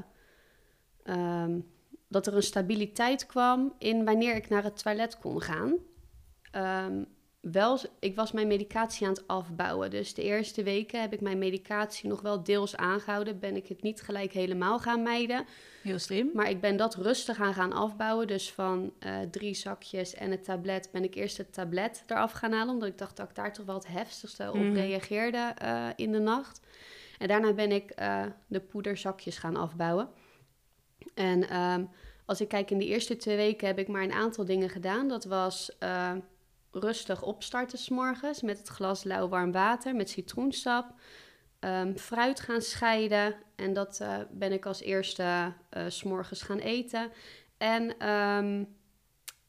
ehm, 1.04 1.60
dat 2.10 2.28
er 2.28 2.36
een 2.36 2.44
stabiliteit 2.44 3.26
kwam 3.26 3.74
in 3.80 4.06
wanneer 4.06 4.36
ik 4.36 4.50
naar 4.50 4.64
het 4.64 4.84
toilet 4.84 5.18
kon 5.20 5.42
gaan. 5.42 5.76
Ehm, 6.52 7.04
wel, 7.52 7.80
ik 8.00 8.16
was 8.16 8.32
mijn 8.32 8.48
medicatie 8.48 9.08
aan 9.08 9.14
het 9.14 9.28
afbouwen. 9.28 9.90
Dus 9.90 10.14
de 10.14 10.24
eerste 10.24 10.64
weken 10.64 11.02
heb 11.02 11.14
ik 11.14 11.22
mijn 11.22 11.38
medicatie 11.38 12.10
nog 12.10 12.22
wel 12.22 12.44
deels 12.44 12.76
aangehouden. 12.76 13.40
Ben 13.40 13.56
ik 13.56 13.68
het 13.68 13.82
niet 13.82 14.02
gelijk 14.02 14.32
helemaal 14.34 14.80
gaan 14.80 15.02
mijden. 15.04 15.46
Heel 15.84 16.00
slim. 16.00 16.30
Maar 16.34 16.50
ik 16.50 16.62
ben 16.62 16.78
dat 16.78 16.96
rustig 16.96 17.40
aan 17.40 17.54
gaan 17.54 17.74
afbouwen. 17.74 18.28
Dus 18.28 18.52
van 18.52 18.94
eh, 19.00 19.20
drie 19.32 19.54
zakjes 19.54 20.14
en 20.14 20.32
het 20.32 20.44
tablet 20.44 20.90
ben 20.92 21.04
ik 21.04 21.16
eerst 21.16 21.38
het 21.38 21.54
tablet 21.54 22.04
eraf 22.08 22.32
gaan 22.32 22.52
halen. 22.52 22.74
Omdat 22.74 22.90
ik 22.90 22.98
dacht 22.98 23.18
dat 23.18 23.30
ik 23.30 23.36
daar 23.36 23.54
toch 23.54 23.66
wel 23.66 23.76
het 23.76 23.88
heftigste 23.88 24.48
op 24.50 24.56
Mhm. 24.56 24.74
reageerde 24.74 25.54
eh, 25.58 25.88
in 25.96 26.12
de 26.12 26.20
nacht. 26.20 26.60
En 27.18 27.28
daarna 27.28 27.54
ben 27.54 27.72
ik 27.72 27.90
eh, 27.92 28.24
de 28.48 28.60
poederzakjes 28.60 29.38
gaan 29.38 29.56
afbouwen. 29.56 30.10
En 31.14 31.50
ehm, 31.50 31.84
als 32.26 32.42
ik 32.42 32.48
kijk 32.48 32.72
in 32.72 32.78
de 32.78 32.86
eerste 32.86 33.16
twee 33.18 33.36
weken 33.36 33.68
heb 33.68 33.80
ik 33.80 33.88
maar 33.88 34.04
een 34.04 34.12
aantal 34.12 34.46
dingen 34.46 34.70
gedaan. 34.70 35.08
Dat 35.08 35.26
was 35.26 35.78
rustig 36.72 37.24
opstarten 37.24 37.78
s'morgens 37.78 38.42
met 38.42 38.58
het 38.58 38.68
glas 38.68 39.04
lauw 39.04 39.28
warm 39.28 39.52
water 39.52 39.96
met 39.96 40.10
citroensap. 40.10 40.94
Ehm, 41.60 41.96
fruit 41.96 42.40
gaan 42.40 42.62
scheiden. 42.62 43.36
En 43.56 43.74
dat 43.74 44.00
eh, 44.00 44.20
ben 44.32 44.52
ik 44.52 44.66
als 44.66 44.82
eerste 44.82 45.54
eh, 45.70 45.86
s 45.88 45.98
s'morgens 45.98 46.42
gaan 46.42 46.60
eten. 46.60 47.12
En 47.58 47.98
ehm, 48.00 48.64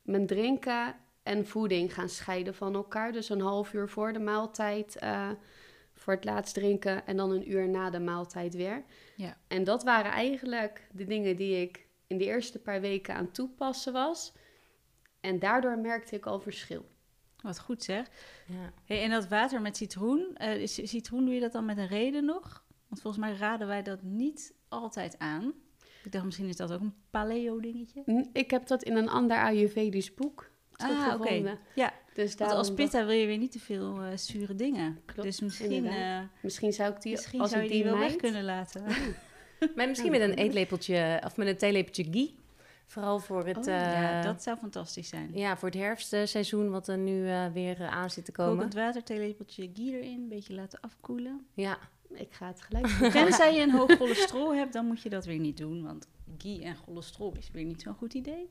mijn 0.02 0.26
drinken 0.26 0.94
en 1.22 1.46
voeding 1.46 1.94
gaan 1.94 2.08
scheiden 2.08 2.54
van 2.54 2.74
elkaar. 2.74 3.12
Dus 3.12 3.28
een 3.28 3.40
half 3.40 3.72
uur 3.72 3.88
voor 3.88 4.12
de 4.12 4.18
maaltijd 4.18 4.96
eh, 4.96 5.30
voor 5.94 6.12
het 6.12 6.24
laatst 6.24 6.54
drinken. 6.54 7.06
En 7.06 7.16
dan 7.16 7.30
een 7.30 7.50
uur 7.50 7.68
na 7.68 7.90
de 7.90 8.00
maaltijd 8.00 8.54
weer. 8.54 8.84
Ja. 9.16 9.36
En 9.48 9.64
dat 9.64 9.82
waren 9.82 10.10
eigenlijk 10.10 10.88
de 10.92 11.04
dingen 11.04 11.36
die 11.36 11.62
ik 11.62 11.86
in 12.06 12.18
de 12.18 12.24
eerste 12.24 12.58
paar 12.58 12.80
weken 12.80 13.14
aan 13.14 13.24
het 13.24 13.34
toepassen 13.34 13.92
was. 13.92 14.32
En 15.20 15.38
daardoor 15.38 15.78
merkte 15.78 16.16
ik 16.16 16.26
al 16.26 16.40
verschil. 16.40 16.86
Wat 17.48 17.58
goed 17.60 17.82
zeg. 17.82 18.06
Ja. 18.46 18.72
Hey, 18.84 19.02
en 19.02 19.10
dat 19.10 19.28
water 19.28 19.60
met 19.60 19.76
citroen, 19.76 20.30
eh, 20.34 20.56
is- 20.62 20.90
citroen 20.90 21.24
doe 21.24 21.34
je 21.34 21.40
dat 21.40 21.52
dan 21.52 21.64
met 21.64 21.78
een 21.78 21.86
reden 21.86 22.24
nog? 22.24 22.64
Want 22.88 23.00
volgens 23.00 23.24
mij 23.24 23.34
raden 23.36 23.66
wij 23.66 23.82
dat 23.82 24.02
niet 24.02 24.54
altijd 24.68 25.18
aan. 25.18 25.52
Ik 26.04 26.12
dacht, 26.12 26.24
misschien 26.24 26.48
is 26.48 26.56
dat 26.56 26.72
ook 26.72 26.80
een 26.80 26.94
paleo-dingetje. 27.10 28.26
Ik 28.32 28.50
heb 28.50 28.66
dat 28.66 28.82
in 28.82 28.96
een 28.96 29.08
ander 29.08 29.36
Ayurvedisch 29.36 30.14
boek 30.14 30.50
Ah, 30.76 31.14
oké. 31.14 31.58
Ja, 31.74 31.92
Dus 32.14 32.24
want 32.24 32.38
daarom 32.38 32.58
als 32.58 32.74
pitta 32.74 33.04
wil 33.06 33.14
je 33.14 33.26
weer 33.26 33.38
niet 33.38 33.52
te 33.52 33.60
veel 33.60 34.00
eh, 34.02 34.16
zure 34.16 34.54
dingen. 34.54 34.98
Klopt, 35.04 35.22
dus 35.22 35.40
misschien, 35.40 35.86
eh, 35.86 36.20
Misschien 36.42 36.72
zou 36.72 36.94
ik 36.94 37.00
die, 37.00 37.12
misschien 37.12 37.40
als 37.40 37.50
zou 37.50 37.62
ik 37.62 37.68
die 37.70 37.82
die 37.82 37.90
wel 37.90 37.98
weg 38.00 38.16
kunnen 38.16 38.44
laten. 38.44 38.82
Maar 39.76 39.88
misschien 39.88 40.10
met 40.10 40.20
een 40.20 40.34
eetlepeltje, 40.34 41.22
of 41.24 41.36
met 41.36 41.46
een 41.48 41.56
theelepeltje 41.56 42.04
ghee. 42.04 42.37
Vooral 42.88 43.18
voor 43.18 43.46
het, 43.46 43.56
Oh, 43.56 43.64
ja, 43.64 44.18
eh, 44.18 44.24
dat 44.24 44.42
zou 44.42 44.58
fantastisch 44.58 45.08
zijn. 45.08 45.30
ja, 45.34 45.56
voor 45.56 45.68
het 45.68 45.78
herfstseizoen 45.78 46.70
wat 46.70 46.88
er 46.88 46.98
nu 46.98 47.28
eh, 47.28 47.46
weer 47.52 47.80
eh, 47.80 47.88
aan 47.96 48.10
zit 48.10 48.24
te 48.24 48.32
komen. 48.32 48.54
Kokend 48.54 48.74
water, 48.74 49.02
theelepeltje 49.02 49.70
ghee 49.74 49.92
erin, 49.96 50.20
een 50.20 50.28
beetje 50.28 50.54
laten 50.54 50.80
afkoelen. 50.80 51.46
Ja, 51.54 51.78
Ik 52.08 52.32
ga 52.32 52.46
het 52.46 52.60
gelijk 52.60 52.98
doen. 52.98 53.10
Tenzij 53.22 53.54
je 53.54 53.60
een 53.60 53.70
hoog 53.70 53.90
cholesterol 53.96 54.54
hebt, 54.54 54.72
dan 54.72 54.86
moet 54.86 55.02
je 55.02 55.08
dat 55.08 55.24
weer 55.24 55.38
niet 55.38 55.56
doen. 55.56 55.82
Want 55.82 56.08
ghee 56.38 56.62
en 56.64 56.76
cholesterol 56.76 57.34
is 57.38 57.50
weer 57.50 57.64
niet 57.64 57.82
zo'n 57.82 57.94
goed 57.94 58.14
idee. 58.14 58.50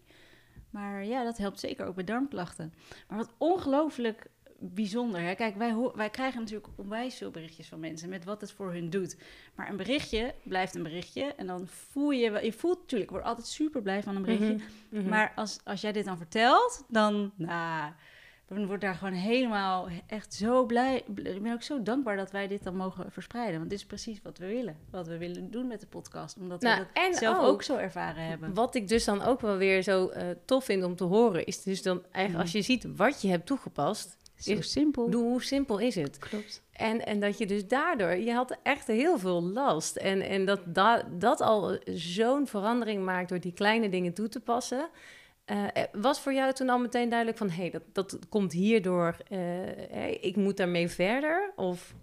Maar 0.69 1.05
ja, 1.05 1.23
dat 1.23 1.37
helpt 1.37 1.59
zeker 1.59 1.85
ook 1.85 1.95
bij 1.95 2.03
darmklachten. 2.03 2.73
Maar 3.07 3.17
wat 3.17 3.33
ongelooflijk 3.37 4.27
bijzonder. 4.59 5.21
Hè? 5.21 5.35
Kijk, 5.35 5.55
wij, 5.55 5.75
wij 5.95 6.09
krijgen 6.09 6.39
natuurlijk 6.39 6.67
onwijs 6.75 7.15
veel 7.15 7.31
berichtjes 7.31 7.67
van 7.67 7.79
mensen 7.79 8.09
met 8.09 8.23
wat 8.25 8.41
het 8.41 8.51
voor 8.51 8.71
hun 8.73 8.89
doet. 8.89 9.17
Maar 9.55 9.69
een 9.69 9.77
berichtje 9.77 10.33
blijft 10.43 10.75
een 10.75 10.83
berichtje. 10.83 11.23
En 11.23 11.47
dan 11.47 11.67
voel 11.67 12.11
je, 12.11 12.31
wel- 12.31 12.43
je 12.43 12.53
voelt 12.53 12.79
natuurlijk, 12.79 13.09
ik 13.11 13.15
word 13.15 13.27
altijd 13.27 13.47
super 13.47 13.81
blij 13.81 14.03
van 14.03 14.15
een 14.15 14.21
berichtje. 14.21 14.57
Mhm. 14.89 15.09
Maar 15.09 15.31
als, 15.35 15.59
als 15.63 15.81
jij 15.81 15.91
dit 15.91 16.05
dan 16.05 16.17
vertelt, 16.17 16.83
dan, 16.87 17.31
nou, 17.35 17.91
dan 18.47 18.65
wordt 18.67 18.81
daar 18.81 18.95
gewoon 18.95 19.13
helemaal 19.13 19.87
echt 20.07 20.33
zo 20.33 20.65
blij. 20.65 20.97
Ik 21.15 21.41
ben 21.41 21.53
ook 21.53 21.61
zo 21.63 21.83
dankbaar 21.83 22.15
dat 22.15 22.31
wij 22.31 22.47
dit 22.47 22.63
dan 22.63 22.75
mogen 22.75 23.11
verspreiden. 23.11 23.57
Want 23.57 23.69
dit 23.69 23.79
is 23.79 23.85
precies 23.85 24.21
wat 24.23 24.37
we 24.37 24.45
willen. 24.47 24.77
Wat 24.89 25.07
we 25.07 25.17
willen 25.17 25.51
doen 25.51 25.67
met 25.67 25.79
de 25.79 25.87
podcast. 25.87 26.37
Omdat 26.37 26.61
Nou, 26.61 26.79
we 26.79 26.85
dat 26.93 27.03
en 27.03 27.13
zelf 27.13 27.37
ook- 27.37 27.43
ook 27.45 27.63
zo 27.63 27.75
ervaren 27.77 28.23
hebben. 28.23 28.53
Wat 28.53 28.75
ik 28.75 28.87
dus 28.87 29.05
dan 29.05 29.21
ook 29.21 29.41
wel 29.41 29.57
weer 29.57 29.81
zo 29.81 30.07
eh, 30.07 30.27
tof 30.45 30.65
vind 30.65 30.83
om 30.83 30.95
te 30.95 31.03
horen, 31.03 31.45
is 31.45 31.63
dus 31.63 31.81
dan 31.81 32.03
eigenlijk 32.11 32.43
als 32.45 32.53
je 32.53 32.61
ziet 32.61 32.87
wat 32.95 33.21
je 33.21 33.27
hebt 33.29 33.45
toegepast, 33.45 34.17
Zo 34.37 34.51
is- 34.51 34.71
simpel. 34.71 35.05
bedoel, 35.05 35.29
hoe 35.29 35.43
simpel 35.43 35.77
is 35.79 35.95
het? 35.95 36.17
Klopt. 36.17 36.61
En, 36.71 37.05
en 37.05 37.19
dat 37.19 37.37
je 37.37 37.45
dus 37.45 37.67
daardoor, 37.67 38.15
je 38.15 38.33
had 38.33 38.57
echt 38.63 38.87
heel 38.87 39.17
veel 39.19 39.43
last. 39.43 39.95
En, 39.95 40.21
en 40.21 40.45
dat 40.45 40.59
da, 40.65 41.03
dat 41.11 41.41
al 41.41 41.77
zo'n 41.85 42.47
verandering 42.47 43.03
maakt 43.03 43.29
door 43.29 43.39
die 43.39 43.53
kleine 43.53 43.89
dingen 43.89 44.13
toe 44.13 44.29
te 44.29 44.39
passen. 44.39 44.89
Eh, 45.45 45.63
eh, 45.63 45.83
was 45.91 46.19
voor 46.19 46.33
jou 46.33 46.53
toen 46.53 46.69
al 46.69 46.79
meteen 46.79 47.09
duidelijk 47.09 47.37
van, 47.37 47.49
hé, 47.49 47.61
hey, 47.61 47.69
dat, 47.69 47.81
dat 47.91 48.19
komt 48.29 48.51
hierdoor, 48.51 49.17
eh, 49.27 49.37
hey, 49.89 50.17
ik 50.21 50.35
moet 50.35 50.57
daarmee 50.57 50.87
verder? 50.89 51.51
Of 51.55 51.95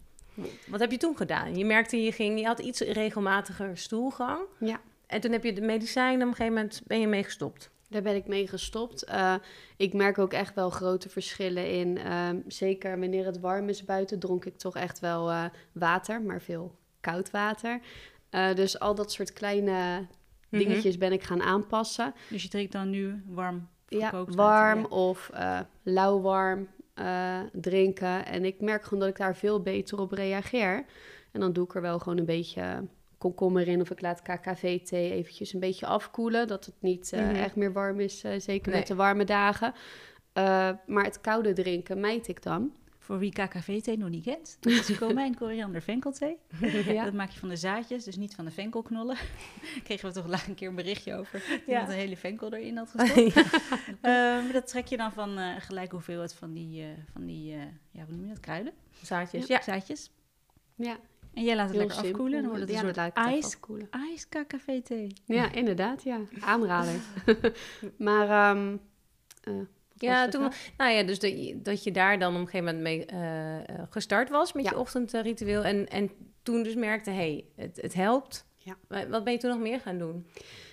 wat 0.66 0.80
heb 0.80 0.90
je 0.90 0.96
toen 0.96 1.16
gedaan? 1.16 1.56
Je 1.56 1.64
merkte, 1.64 2.02
je, 2.02 2.12
ging, 2.12 2.38
je 2.40 2.46
had 2.46 2.58
iets 2.58 2.80
regelmatiger 2.80 3.78
stoelgang. 3.78 4.40
Ja. 4.58 4.80
En 5.06 5.20
toen 5.20 5.32
heb 5.32 5.44
je 5.44 5.52
de 5.52 5.60
medicijnen, 5.60 6.22
op 6.22 6.28
een 6.28 6.34
gegeven 6.36 6.54
moment 6.54 6.82
ben 6.86 7.00
je 7.00 7.06
mee 7.06 7.24
gestopt. 7.24 7.70
Daar 7.88 8.02
ben 8.02 8.14
ik 8.14 8.26
mee 8.26 8.48
gestopt. 8.48 9.04
Eh, 9.04 9.34
ik 9.76 9.92
merk 9.92 10.18
ook 10.18 10.32
echt 10.32 10.54
wel 10.54 10.70
grote 10.70 11.08
verschillen 11.08 11.70
in. 11.70 11.98
ehm, 11.98 12.40
zeker 12.46 13.00
wanneer 13.00 13.26
het 13.26 13.40
warm 13.40 13.68
is 13.68 13.84
buiten, 13.84 14.18
dronk 14.18 14.44
ik 14.44 14.56
toch 14.56 14.76
echt 14.76 15.00
wel 15.00 15.30
eh, 15.30 15.44
water, 15.72 16.22
maar 16.22 16.42
veel 16.42 16.78
koud 17.00 17.30
water. 17.30 17.80
Eh, 18.30 18.54
dus 18.54 18.78
al 18.78 18.94
dat 18.94 19.12
soort 19.12 19.32
kleine 19.32 20.06
dingetjes 20.50 20.98
ben 20.98 21.12
ik 21.12 21.22
gaan 21.22 21.42
aanpassen. 21.42 22.14
Dus 22.30 22.42
je 22.42 22.48
drinkt 22.48 22.72
dan 22.72 22.90
nu 22.90 23.22
warm 23.26 23.68
Ja, 23.88 24.10
warm 24.10 24.34
water, 24.36 24.88
of 24.90 25.30
lauwwarm 25.82 26.68
eh, 26.94 27.40
drinken. 27.52 28.26
En 28.26 28.44
ik 28.44 28.60
merk 28.60 28.82
gewoon 28.84 28.98
dat 28.98 29.08
ik 29.08 29.16
daar 29.16 29.36
veel 29.36 29.60
beter 29.62 29.98
op 30.00 30.12
reageer. 30.12 30.84
En 31.32 31.40
dan 31.40 31.52
doe 31.52 31.64
ik 31.64 31.74
er 31.74 31.80
wel 31.80 31.98
gewoon 31.98 32.18
een 32.18 32.24
beetje 32.24 32.86
komkommer 33.24 33.68
in. 33.68 33.80
Of 33.80 33.90
ik 33.90 34.00
laat 34.00 34.22
KKV-thee 34.22 35.12
eventjes 35.12 35.52
een 35.52 35.60
beetje 35.60 35.86
afkoelen. 35.86 36.46
Dat 36.46 36.64
het 36.64 36.74
niet 36.80 37.12
Mhm. 37.14 37.34
echt 37.34 37.56
meer 37.56 37.72
warm 37.72 38.00
is, 38.00 38.24
eh, 38.24 38.40
zeker 38.40 38.70
Nee. 38.70 38.78
met 38.78 38.88
de 38.88 38.94
warme 38.94 39.24
dagen. 39.24 39.72
Eh, 40.32 40.70
maar 40.86 41.04
het 41.04 41.20
koude 41.20 41.52
drinken 41.52 42.00
mijt 42.00 42.28
ik 42.28 42.42
dan. 42.42 42.72
Voor 42.98 43.18
wie 43.18 43.32
KKV-thee 43.32 43.98
nog 43.98 44.08
niet 44.08 44.24
kent. 44.24 44.56
Dat 44.60 44.72
is 44.88 44.98
komijn, 44.98 45.36
koriander, 45.36 45.82
venkelthee. 45.82 46.36
Ja. 46.86 47.04
Dat 47.04 47.12
maak 47.12 47.30
je 47.30 47.38
van 47.38 47.48
de 47.48 47.56
zaadjes, 47.56 48.04
dus 48.04 48.16
niet 48.16 48.34
van 48.34 48.44
de 48.44 48.50
venkelknollen. 48.50 49.16
Kregen 49.84 50.08
we 50.08 50.14
toch 50.14 50.26
laat 50.26 50.46
een 50.46 50.54
keer 50.54 50.68
een 50.68 50.74
berichtje 50.74 51.14
over. 51.14 51.32
Dat 51.38 51.48
Ja. 51.48 51.58
iemand 51.66 51.88
een 51.88 51.94
hele 51.94 52.16
venkel 52.16 52.52
erin 52.52 52.76
had 52.76 52.90
gestopt. 52.96 53.36
Eh, 53.36 54.12
maar 54.12 54.52
dat 54.52 54.66
trek 54.66 54.86
je 54.86 54.96
dan 54.96 55.12
van 55.12 55.38
eh 55.38 55.54
gelijk 55.58 55.90
hoeveelheid 55.92 56.34
van 56.34 56.52
die, 56.52 56.84
van 57.12 57.24
die 57.26 57.46
ja, 57.90 58.04
hoe 58.04 58.14
noem 58.14 58.22
je 58.22 58.28
dat, 58.28 58.40
kruiden? 58.40 58.72
Zaadjes, 59.02 59.46
Ja. 59.46 59.56
ja. 59.56 59.62
Zaadjes. 59.62 60.10
ja, 60.74 60.96
En 61.34 61.44
jij 61.44 61.56
laat 61.56 61.68
het 61.68 61.76
heel 61.76 61.86
lekker 61.86 62.04
simpel. 62.04 62.12
afkoelen. 62.12 62.40
Dan 62.42 62.50
wordt 62.50 62.60
het 62.60 62.70
ja, 62.70 62.78
een 62.78 62.84
dan 62.84 62.94
soort 62.94 63.14
laat 63.14 63.16
ik 63.16 63.22
het 63.24 63.32
ijs, 63.34 63.44
even 63.46 63.58
afkoelen. 63.58 63.88
ijs 63.90 64.28
KKV-thee. 64.28 65.12
Ja, 65.24 65.52
inderdaad, 65.52 66.02
ja. 66.02 66.18
Aanrader. 66.40 66.94
maar, 67.98 68.28
ehm, 68.28 68.76
eh, 69.42 69.54
Ja, 69.94 70.28
toen, 70.28 70.40
vraag? 70.40 70.68
nou 70.76 70.90
ja, 70.92 71.02
dus 71.02 71.18
dat 71.18 71.30
je, 71.30 71.62
dat 71.62 71.82
je 71.84 71.90
daar 71.90 72.18
dan 72.18 72.34
op 72.34 72.40
een 72.40 72.46
gegeven 72.48 72.64
moment 72.66 72.82
mee 72.82 73.04
eh, 73.06 73.56
eh, 73.68 73.82
gestart 73.90 74.30
was 74.30 74.52
met 74.52 74.64
Ja. 74.64 74.70
je 74.70 74.78
ochtendritueel. 74.78 75.64
En, 75.64 75.88
en 75.88 76.10
toen 76.42 76.62
dus 76.62 76.74
merkte, 76.74 77.10
hé, 77.10 77.16
hey, 77.16 77.44
het, 77.56 77.78
het 77.82 77.94
helpt. 77.94 78.46
Ja. 78.56 78.76
Wat 79.08 79.24
ben 79.24 79.32
je 79.32 79.38
toen 79.38 79.50
nog 79.50 79.60
meer 79.60 79.80
gaan 79.80 79.98
doen? 79.98 80.26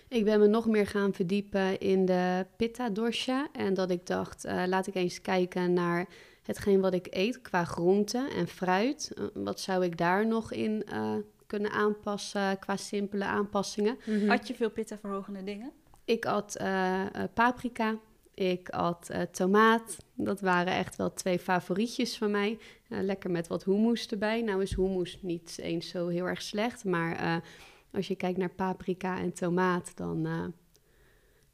Ik 0.07 0.23
ben 0.25 0.39
me 0.39 0.47
nog 0.47 0.65
meer 0.67 0.87
gaan 0.87 1.13
verdiepen 1.13 1.79
in 1.79 2.05
de 2.05 2.45
pitta 2.57 2.89
dosha. 2.89 3.47
En 3.51 3.73
dat 3.73 3.89
ik 3.91 4.05
dacht, 4.05 4.45
eh, 4.45 4.63
laat 4.67 4.87
ik 4.87 4.95
eens 4.95 5.21
kijken 5.21 5.73
naar 5.73 6.07
hetgeen 6.41 6.81
wat 6.81 6.93
ik 6.93 7.07
eet 7.09 7.41
qua 7.41 7.63
groente 7.63 8.29
en 8.35 8.47
fruit. 8.47 9.11
Eh, 9.13 9.25
wat 9.33 9.59
zou 9.59 9.83
ik 9.85 9.97
daar 9.97 10.27
nog 10.27 10.51
in 10.51 10.83
eh, 10.85 11.15
kunnen 11.47 11.71
aanpassen 11.71 12.59
qua 12.59 12.75
simpele 12.75 13.25
aanpassingen? 13.25 13.97
Had 14.27 14.47
je 14.47 14.55
veel 14.55 14.71
pitta 14.71 14.97
verhogende 14.97 15.43
dingen? 15.43 15.71
Ik 16.05 16.25
at 16.25 16.55
eh, 16.55 17.05
paprika, 17.33 17.99
ik 18.33 18.69
at 18.69 19.09
eh, 19.09 19.21
tomaat. 19.21 19.97
Dat 20.15 20.41
waren 20.41 20.73
echt 20.73 20.95
wel 20.95 21.13
twee 21.13 21.39
favorietjes 21.39 22.17
van 22.17 22.31
mij. 22.31 22.59
Lekker 22.87 23.31
met 23.31 23.47
wat 23.47 23.63
hummus 23.63 24.07
erbij. 24.07 24.41
Nou 24.41 24.61
is 24.61 24.75
hummus 24.75 25.17
niet 25.21 25.57
eens 25.61 25.89
zo 25.89 26.07
heel 26.07 26.25
erg 26.25 26.41
slecht, 26.41 26.85
maar 26.85 27.15
eh, 27.15 27.35
als 27.91 28.07
je 28.07 28.15
kijkt 28.15 28.37
naar 28.37 28.49
paprika 28.49 29.19
en 29.19 29.33
tomaat, 29.33 29.91
dan 29.97 30.25
eh, 30.25 30.43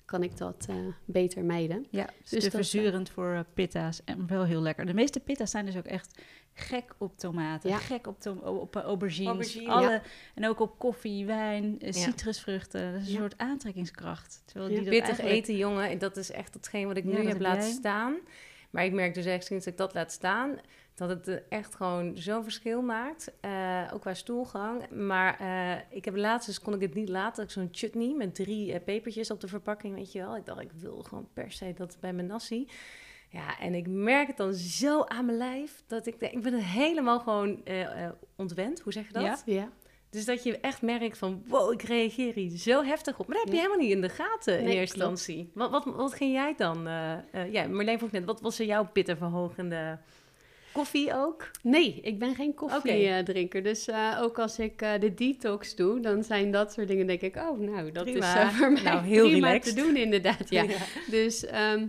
kan 0.07 0.23
ik 0.23 0.37
dat 0.37 0.65
eh, 0.69 0.75
beter 1.05 1.43
mijden. 1.43 1.85
Ja, 1.89 2.05
dus 2.05 2.29
Dus 2.29 2.43
te 2.43 2.49
dat, 2.49 2.51
verzurend 2.55 3.09
voor 3.09 3.33
eh, 3.33 3.39
pitta's 3.53 4.01
en 4.05 4.27
wel 4.27 4.43
heel 4.43 4.61
lekker. 4.61 4.85
De 4.85 4.93
meeste 4.93 5.19
pitta's 5.19 5.51
zijn 5.51 5.65
dus 5.65 5.77
ook 5.77 5.85
echt 5.85 6.21
gek 6.53 6.93
op 6.97 7.17
tomaten, 7.17 7.69
Ja. 7.69 7.77
gek 7.77 8.07
op, 8.07 8.19
tom- 8.19 8.37
op 8.39 8.75
eh, 8.75 8.81
aubergines, 8.83 9.27
Aubergine, 9.29 9.71
alle, 9.71 9.89
ja. 9.89 10.01
en 10.35 10.47
ook 10.47 10.59
op 10.59 10.79
koffie, 10.79 11.25
wijn, 11.25 11.79
eh, 11.79 11.91
Ja. 11.91 11.99
citrusvruchten. 12.01 12.91
Dat 12.93 13.01
is 13.01 13.07
een 13.07 13.13
Ja. 13.13 13.19
soort 13.19 13.37
aantrekkingskracht. 13.37 14.41
Terwijl 14.45 14.69
Ja. 14.69 14.75
die 14.75 14.83
dat 14.85 14.93
Pittig 14.93 15.09
eigenlijk- 15.19 15.35
eten, 15.45 15.57
jongen, 15.57 15.97
dat 15.99 16.17
is 16.17 16.31
echt 16.31 16.53
hetgeen 16.53 16.87
wat 16.87 16.97
ik 16.97 17.03
Ja, 17.03 17.09
nu 17.09 17.15
heb 17.17 17.27
heb 17.27 17.41
laten 17.41 17.71
staan. 17.71 18.15
Maar 18.69 18.85
ik 18.85 18.93
merk 18.93 19.13
dus 19.13 19.25
echt 19.25 19.45
sinds 19.45 19.67
ik 19.67 19.77
dat 19.77 19.93
laat 19.93 20.11
staan, 20.11 20.57
dat 20.97 21.09
het 21.09 21.27
eh, 21.27 21.35
echt 21.49 21.75
gewoon 21.75 22.17
zo'n 22.17 22.43
verschil 22.43 22.81
maakt. 22.81 23.31
Eh, 23.41 23.91
ook 23.93 24.01
qua 24.01 24.13
stoelgang. 24.13 24.89
Maar 24.89 25.39
eh, 25.39 25.81
ik 25.97 26.05
heb 26.05 26.15
laatst, 26.15 26.47
dus 26.47 26.59
kon 26.59 26.73
ik 26.73 26.81
het 26.81 26.93
niet 26.93 27.09
laten, 27.09 27.43
ik 27.43 27.49
zo'n 27.51 27.69
chutney 27.71 28.13
met 28.13 28.35
drie 28.35 28.79
pepertjes 28.79 29.31
op 29.31 29.41
de 29.41 29.47
verpakking, 29.47 29.95
weet 29.95 30.11
je 30.11 30.19
wel. 30.19 30.35
Ik 30.35 30.45
dacht, 30.45 30.61
ik 30.61 30.71
wil 30.71 31.03
gewoon 31.03 31.27
per 31.33 31.51
se 31.51 31.73
dat 31.75 31.97
bij 31.99 32.13
mijn 32.13 32.27
nasi. 32.27 32.67
Ja, 33.29 33.59
en 33.59 33.73
ik 33.73 33.87
merk 33.87 34.27
het 34.27 34.37
dan 34.37 34.53
zo 34.53 35.03
aan 35.03 35.25
mijn 35.25 35.37
lijf, 35.37 35.83
dat 35.87 36.07
ik, 36.07 36.19
denk, 36.19 36.33
ik 36.33 36.41
ben 36.41 36.53
het 36.53 36.63
helemaal 36.63 37.19
gewoon 37.19 37.63
ontwend. 38.35 38.79
Hoe 38.79 38.93
zeg 38.93 39.07
je 39.07 39.13
dat? 39.13 39.23
Ja. 39.23 39.37
Ja, 39.45 39.69
Dus 40.09 40.25
dat 40.25 40.43
je 40.43 40.59
echt 40.59 40.81
merkt 40.81 41.17
van, 41.17 41.43
wow, 41.47 41.73
ik 41.73 41.81
reageer 41.81 42.33
hier 42.33 42.57
zo 42.57 42.83
heftig 42.83 43.19
op. 43.19 43.27
Maar 43.27 43.35
dat 43.35 43.45
heb 43.45 43.53
je 43.53 43.59
Ja. 43.59 43.65
helemaal 43.65 43.85
niet 43.87 43.95
in 43.95 44.01
de 44.01 44.09
gaten 44.09 44.59
in 44.59 44.67
eerste 44.67 44.97
klopt. 44.97 45.11
instantie. 45.11 45.51
Wat, 45.53 45.69
wat, 45.71 45.85
wat 45.85 46.13
ging 46.13 46.31
jij 46.33 46.53
dan? 46.55 46.83
ja, 47.51 47.67
Marleen 47.67 47.97
vroeg 47.97 48.11
net, 48.11 48.25
wat 48.25 48.41
was 48.41 48.59
er 48.59 48.65
jouw 48.65 48.87
pittenverhogende 48.91 49.99
koffie 50.77 51.13
ook? 51.15 51.51
Nee, 51.63 51.99
ik 52.01 52.19
ben 52.19 52.35
geen 52.35 52.53
koffiedrinker. 52.53 53.63
Dus 53.63 53.87
eh, 53.87 54.19
ook 54.21 54.39
als 54.39 54.59
ik 54.59 54.81
eh, 54.81 54.99
de 54.99 55.13
detox 55.13 55.75
doe, 55.75 55.99
dan 55.99 56.23
zijn 56.23 56.51
dat 56.51 56.73
soort 56.73 56.87
dingen, 56.87 57.07
denk 57.07 57.21
ik, 57.21 57.35
oh, 57.35 57.59
nou, 57.59 57.91
dat 57.91 58.03
Prima. 58.03 58.35
is 58.35 58.51
eh, 58.51 58.57
voor 58.57 58.71
mij 58.71 58.81
Nou, 58.83 59.05
heel 59.05 59.27
prima 59.29 59.47
relaxed. 59.47 59.75
te 59.75 59.81
doen, 59.81 59.95
inderdaad. 59.95 60.49
Ja. 60.49 60.65
Dus 61.09 61.45
ehm, 61.45 61.87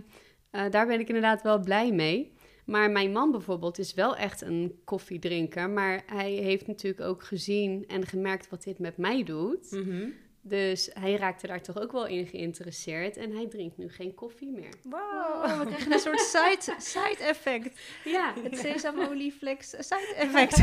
eh, 0.51 0.69
daar 0.69 0.87
ben 0.87 0.99
ik 0.99 1.07
inderdaad 1.07 1.41
wel 1.41 1.59
blij 1.59 1.91
mee. 1.91 2.31
Maar 2.65 2.91
mijn 2.91 3.11
man 3.11 3.31
bijvoorbeeld 3.31 3.79
is 3.79 3.93
wel 3.93 4.15
echt 4.15 4.41
een 4.41 4.79
koffiedrinker. 4.83 5.69
Maar 5.69 6.03
hij 6.05 6.31
heeft 6.31 6.67
natuurlijk 6.67 7.01
ook 7.03 7.23
gezien 7.23 7.83
en 7.87 8.05
gemerkt 8.05 8.49
wat 8.49 8.63
dit 8.63 8.79
met 8.79 8.97
mij 8.97 9.23
doet. 9.23 9.71
Mhm. 9.71 10.07
Dus 10.41 10.89
hij 10.93 11.15
raakte 11.15 11.47
daar 11.47 11.61
toch 11.61 11.79
ook 11.81 11.91
wel 11.91 12.07
in 12.07 12.27
geïnteresseerd 12.27 13.17
en 13.17 13.31
hij 13.31 13.47
drinkt 13.47 13.77
nu 13.77 13.89
geen 13.89 14.13
koffie 14.13 14.51
meer. 14.51 14.73
Wow, 14.83 15.59
we 15.59 15.65
krijgen 15.65 15.91
een 15.93 15.99
soort 15.99 16.19
side, 16.19 16.75
side 16.81 17.23
effect. 17.23 17.79
Ja, 18.03 18.33
Het 18.43 18.57
sesamolieflex 18.57 19.69
side 19.69 20.13
effect. 20.25 20.57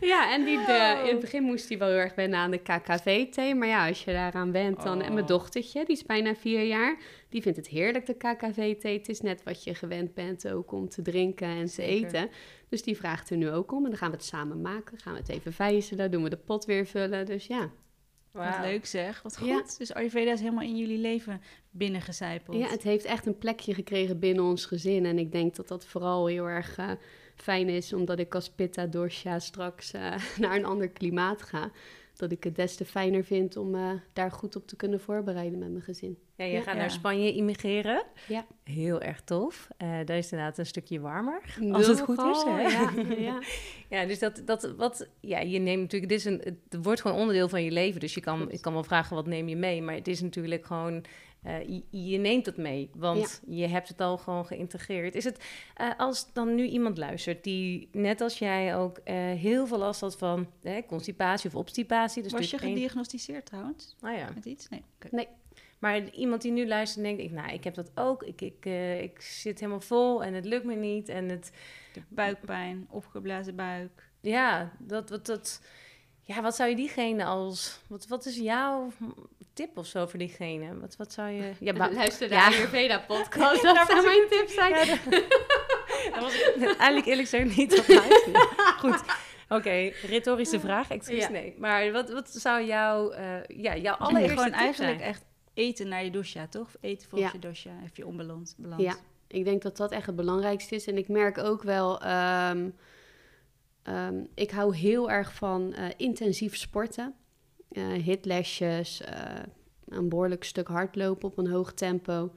ja 0.00 0.32
en 0.32 0.44
die 0.44 0.56
de, 0.66 1.00
in 1.04 1.10
het 1.10 1.20
begin 1.20 1.42
moest 1.42 1.68
hij 1.68 1.78
wel 1.78 1.88
heel 1.88 1.96
erg 1.98 2.14
wennen 2.14 2.38
aan 2.38 2.50
de 2.50 2.58
KKV-thee. 2.58 3.54
Maar 3.54 3.68
ja, 3.68 3.88
als 3.88 4.04
je 4.04 4.12
daaraan 4.12 4.52
bent 4.52 4.82
dan... 4.82 5.02
En 5.02 5.12
mijn 5.12 5.22
Oh. 5.24 5.30
dochtertje, 5.30 5.84
die 5.84 5.96
is 5.96 6.04
bijna 6.04 6.34
vier 6.34 6.62
jaar, 6.62 6.96
die 7.28 7.42
vindt 7.42 7.58
het 7.58 7.68
heerlijk, 7.68 8.06
de 8.06 8.14
KKV-thee. 8.16 8.98
Het 8.98 9.08
is 9.08 9.20
net 9.20 9.42
wat 9.42 9.64
je 9.64 9.74
gewend 9.74 10.14
bent 10.14 10.48
ook 10.48 10.72
om 10.72 10.88
te 10.88 11.02
drinken 11.02 11.48
en 11.48 11.66
te 11.66 11.72
Zeker. 11.72 12.06
eten. 12.06 12.30
Dus 12.68 12.82
die 12.82 12.96
vraagt 12.96 13.30
er 13.30 13.36
nu 13.36 13.50
ook 13.50 13.72
om. 13.72 13.84
En 13.84 13.90
dan 13.90 13.98
gaan 13.98 14.10
we 14.10 14.16
het 14.16 14.24
samen 14.24 14.60
maken. 14.60 14.98
Gaan 14.98 15.12
we 15.12 15.18
het 15.18 15.28
even 15.28 15.52
vijzelen, 15.52 16.10
doen 16.10 16.22
we 16.22 16.28
de 16.30 16.36
pot 16.36 16.64
weer 16.64 16.86
vullen. 16.86 17.26
Dus 17.26 17.46
ja. 17.46 17.70
Wat 18.34 18.60
leuk 18.60 18.86
zeg, 18.86 19.22
wat 19.22 19.36
goed. 19.36 19.46
Ja. 19.46 19.62
Dus 19.78 19.94
Ayurveda 19.94 20.32
is 20.32 20.40
helemaal 20.40 20.64
in 20.64 20.76
jullie 20.76 20.98
leven 20.98 21.40
binnengecijpeld. 21.70 22.56
Ja, 22.56 22.68
het 22.68 22.82
heeft 22.82 23.04
echt 23.04 23.26
een 23.26 23.38
plekje 23.38 23.74
gekregen 23.74 24.18
binnen 24.18 24.44
ons 24.44 24.66
gezin. 24.66 25.06
En 25.06 25.18
ik 25.18 25.32
denk 25.32 25.56
dat 25.56 25.68
dat 25.68 25.86
vooral 25.86 26.26
heel 26.26 26.48
erg 26.48 26.76
eh, 26.76 26.90
fijn 27.36 27.68
is, 27.68 27.92
omdat 27.92 28.18
ik 28.18 28.34
als 28.34 28.50
Pitta 28.50 28.86
Dosha 28.86 29.38
straks 29.38 29.92
eh, 29.92 30.14
naar 30.38 30.56
een 30.56 30.64
ander 30.64 30.88
klimaat 30.88 31.42
ga. 31.42 31.70
Dat 32.16 32.32
ik 32.32 32.44
het 32.44 32.56
des 32.56 32.76
te 32.76 32.84
fijner 32.84 33.24
vind 33.24 33.56
om 33.56 33.74
eh, 33.74 33.90
daar 34.12 34.30
goed 34.30 34.56
op 34.56 34.66
te 34.66 34.76
kunnen 34.76 35.00
voorbereiden 35.00 35.58
met 35.58 35.70
mijn 35.70 35.82
gezin. 35.84 36.18
Ja, 36.36 36.44
je 36.44 36.52
Ja. 36.52 36.60
gaat 36.60 36.74
Ja. 36.74 36.80
naar 36.80 36.90
Spanje 36.90 37.32
immigreren. 37.34 38.02
Ja. 38.28 38.46
Heel 38.64 39.00
erg 39.00 39.20
tof. 39.20 39.68
Eh 39.76 39.88
daar 40.04 40.16
is 40.16 40.30
inderdaad 40.32 40.58
een 40.58 40.66
stukje 40.66 41.00
warmer. 41.00 41.42
Als 41.72 41.86
het 41.86 42.00
goed 42.00 42.18
is. 42.18 42.42
Hè? 42.42 42.60
Ja, 42.60 42.90
ja. 43.30 43.38
Ja, 43.88 44.06
dus 44.06 44.18
dat, 44.18 44.42
dat 44.44 44.74
wat, 44.76 45.08
ja, 45.20 45.40
je 45.40 45.58
neemt 45.58 45.80
natuurlijk, 45.80 46.10
dit 46.10 46.18
is 46.18 46.24
een, 46.24 46.40
het 46.68 46.84
wordt 46.84 47.00
gewoon 47.00 47.16
onderdeel 47.18 47.48
van 47.48 47.62
je 47.62 47.70
leven. 47.70 48.00
Dus 48.00 48.14
je 48.14 48.20
kan, 48.20 48.50
ik 48.50 48.60
kan 48.60 48.72
wel 48.72 48.84
vragen, 48.84 49.16
wat 49.16 49.26
neem 49.26 49.48
je 49.48 49.56
mee? 49.56 49.82
Maar 49.82 49.94
het 49.94 50.08
is 50.08 50.20
natuurlijk 50.20 50.66
gewoon, 50.66 51.04
eh, 51.44 51.68
je, 51.68 52.08
je 52.10 52.18
neemt 52.18 52.46
het 52.46 52.56
mee, 52.56 52.90
want 52.94 53.42
je 53.46 53.66
hebt 53.66 53.88
het 53.88 54.00
al 54.00 54.18
gewoon 54.18 54.46
geïntegreerd. 54.46 55.14
Is 55.14 55.24
het, 55.24 55.44
eh, 55.74 55.90
als 55.96 56.32
dan 56.32 56.54
nu 56.54 56.66
iemand 56.66 56.98
luistert 56.98 57.44
die, 57.44 57.88
net 57.92 58.20
als 58.20 58.38
jij 58.38 58.76
ook, 58.76 58.98
eh, 58.98 59.14
heel 59.16 59.66
veel 59.66 59.78
last 59.78 60.00
had 60.00 60.18
van 60.18 60.50
constipatie 60.86 61.50
of 61.50 61.56
obstipatie. 61.56 62.22
Dus 62.22 62.32
Was 62.32 62.50
je 62.50 62.58
gediagnosticeerd 62.58 63.46
trouwens? 63.46 63.96
Ah 64.00 64.16
ja. 64.16 64.28
Met 64.34 64.44
iets? 64.44 64.68
Nee. 64.68 64.82
Nee, 65.10 65.28
Maar 65.78 66.08
iemand 66.08 66.42
die 66.42 66.52
nu 66.52 66.66
luistert 66.66 67.04
en 67.04 67.16
denkt, 67.16 67.32
ik, 67.32 67.36
nou, 67.36 67.52
ik 67.52 67.64
heb 67.64 67.74
dat 67.74 67.90
ook. 67.94 68.22
Ik, 68.22 68.40
ik, 68.40 68.64
ik 69.00 69.20
zit 69.20 69.60
helemaal 69.60 69.80
vol 69.80 70.24
en 70.24 70.34
het 70.34 70.44
lukt 70.44 70.64
me 70.64 70.74
niet. 70.74 71.08
En 71.08 71.28
het, 71.28 71.52
De 71.92 72.02
buikpijn, 72.08 72.86
opgeblazen 72.90 73.56
buik. 73.56 74.10
Ja, 74.20 74.72
dat, 74.78 75.10
wat, 75.10 75.26
dat, 75.26 75.60
ja, 76.24 76.42
wat 76.42 76.54
zou 76.56 76.70
je 76.70 76.76
diegene 76.76 77.24
als... 77.24 77.78
Wat, 77.86 78.06
wat 78.06 78.26
is 78.26 78.36
jouw 78.36 78.92
tip 79.52 79.76
of 79.78 79.86
zo 79.86 80.06
voor 80.06 80.18
diegene? 80.18 80.78
Wat, 80.80 80.96
wat 80.96 81.12
zou 81.12 81.28
je... 81.30 81.52
Ja, 81.60 81.72
ba- 81.78 81.92
luister 81.92 82.28
de 82.28 82.34
Ja. 82.34 82.46
Ayurveda-podcast. 82.46 83.62
dat 83.74 83.86
zou 83.88 84.04
mijn 84.04 84.28
tip 84.30 84.48
zijn. 84.48 84.72
dat 86.12 86.20
was 86.22 86.34
ik 86.34 86.56
eigenlijk 86.62 87.06
eerlijk 87.06 87.28
gezegd 87.28 87.56
niet 87.56 87.78
op 87.78 87.88
luisteren. 87.88 88.40
Goed, 88.78 89.02
oké, 89.48 89.92
retorische 90.06 90.60
vraag, 90.60 90.90
excuus, 90.90 91.22
Ja. 91.22 91.28
nee. 91.30 91.54
Maar 91.58 91.92
wat, 91.92 92.10
wat 92.10 92.28
zou 92.30 92.64
jouw, 92.64 93.10
eh 93.10 93.44
ja, 93.48 93.76
jouw 93.76 93.94
allereerste 93.94 94.34
gewoon 94.36 94.50
tip 94.50 94.60
eigenlijk 94.60 94.98
zijn? 94.98 95.10
echt 95.10 95.24
eten 95.54 95.88
naar 95.88 96.04
je 96.04 96.10
dosha, 96.10 96.46
toch? 96.46 96.66
Of 96.66 96.76
eten 96.80 97.08
volgens 97.08 97.32
Ja. 97.32 97.38
je 97.40 97.46
dosha, 97.48 97.70
heeft 97.80 97.96
je 97.96 98.06
onbalans. 98.06 98.54
Balans. 98.56 98.82
Ja, 98.82 98.94
ik 99.26 99.44
denk 99.44 99.62
dat 99.62 99.76
dat 99.76 99.90
echt 99.92 100.06
het 100.06 100.16
belangrijkste 100.16 100.74
is. 100.74 100.86
En 100.86 100.96
ik 100.98 101.08
merk 101.08 101.38
ook 101.38 101.62
wel, 101.62 102.00
ehm, 102.00 102.68
ehm, 103.84 104.24
ik 104.34 104.50
hou 104.50 104.76
heel 104.76 105.10
erg 105.10 105.34
van 105.34 105.72
eh, 105.72 105.88
intensief 105.96 106.56
sporten. 106.56 107.14
Eh 107.68 107.92
hitlesjes, 107.92 109.00
eh, 109.00 109.42
een 109.88 110.08
behoorlijk 110.08 110.44
stuk 110.44 110.68
hardlopen 110.68 111.28
op 111.28 111.38
een 111.38 111.50
hoog 111.50 111.72
tempo. 111.72 112.30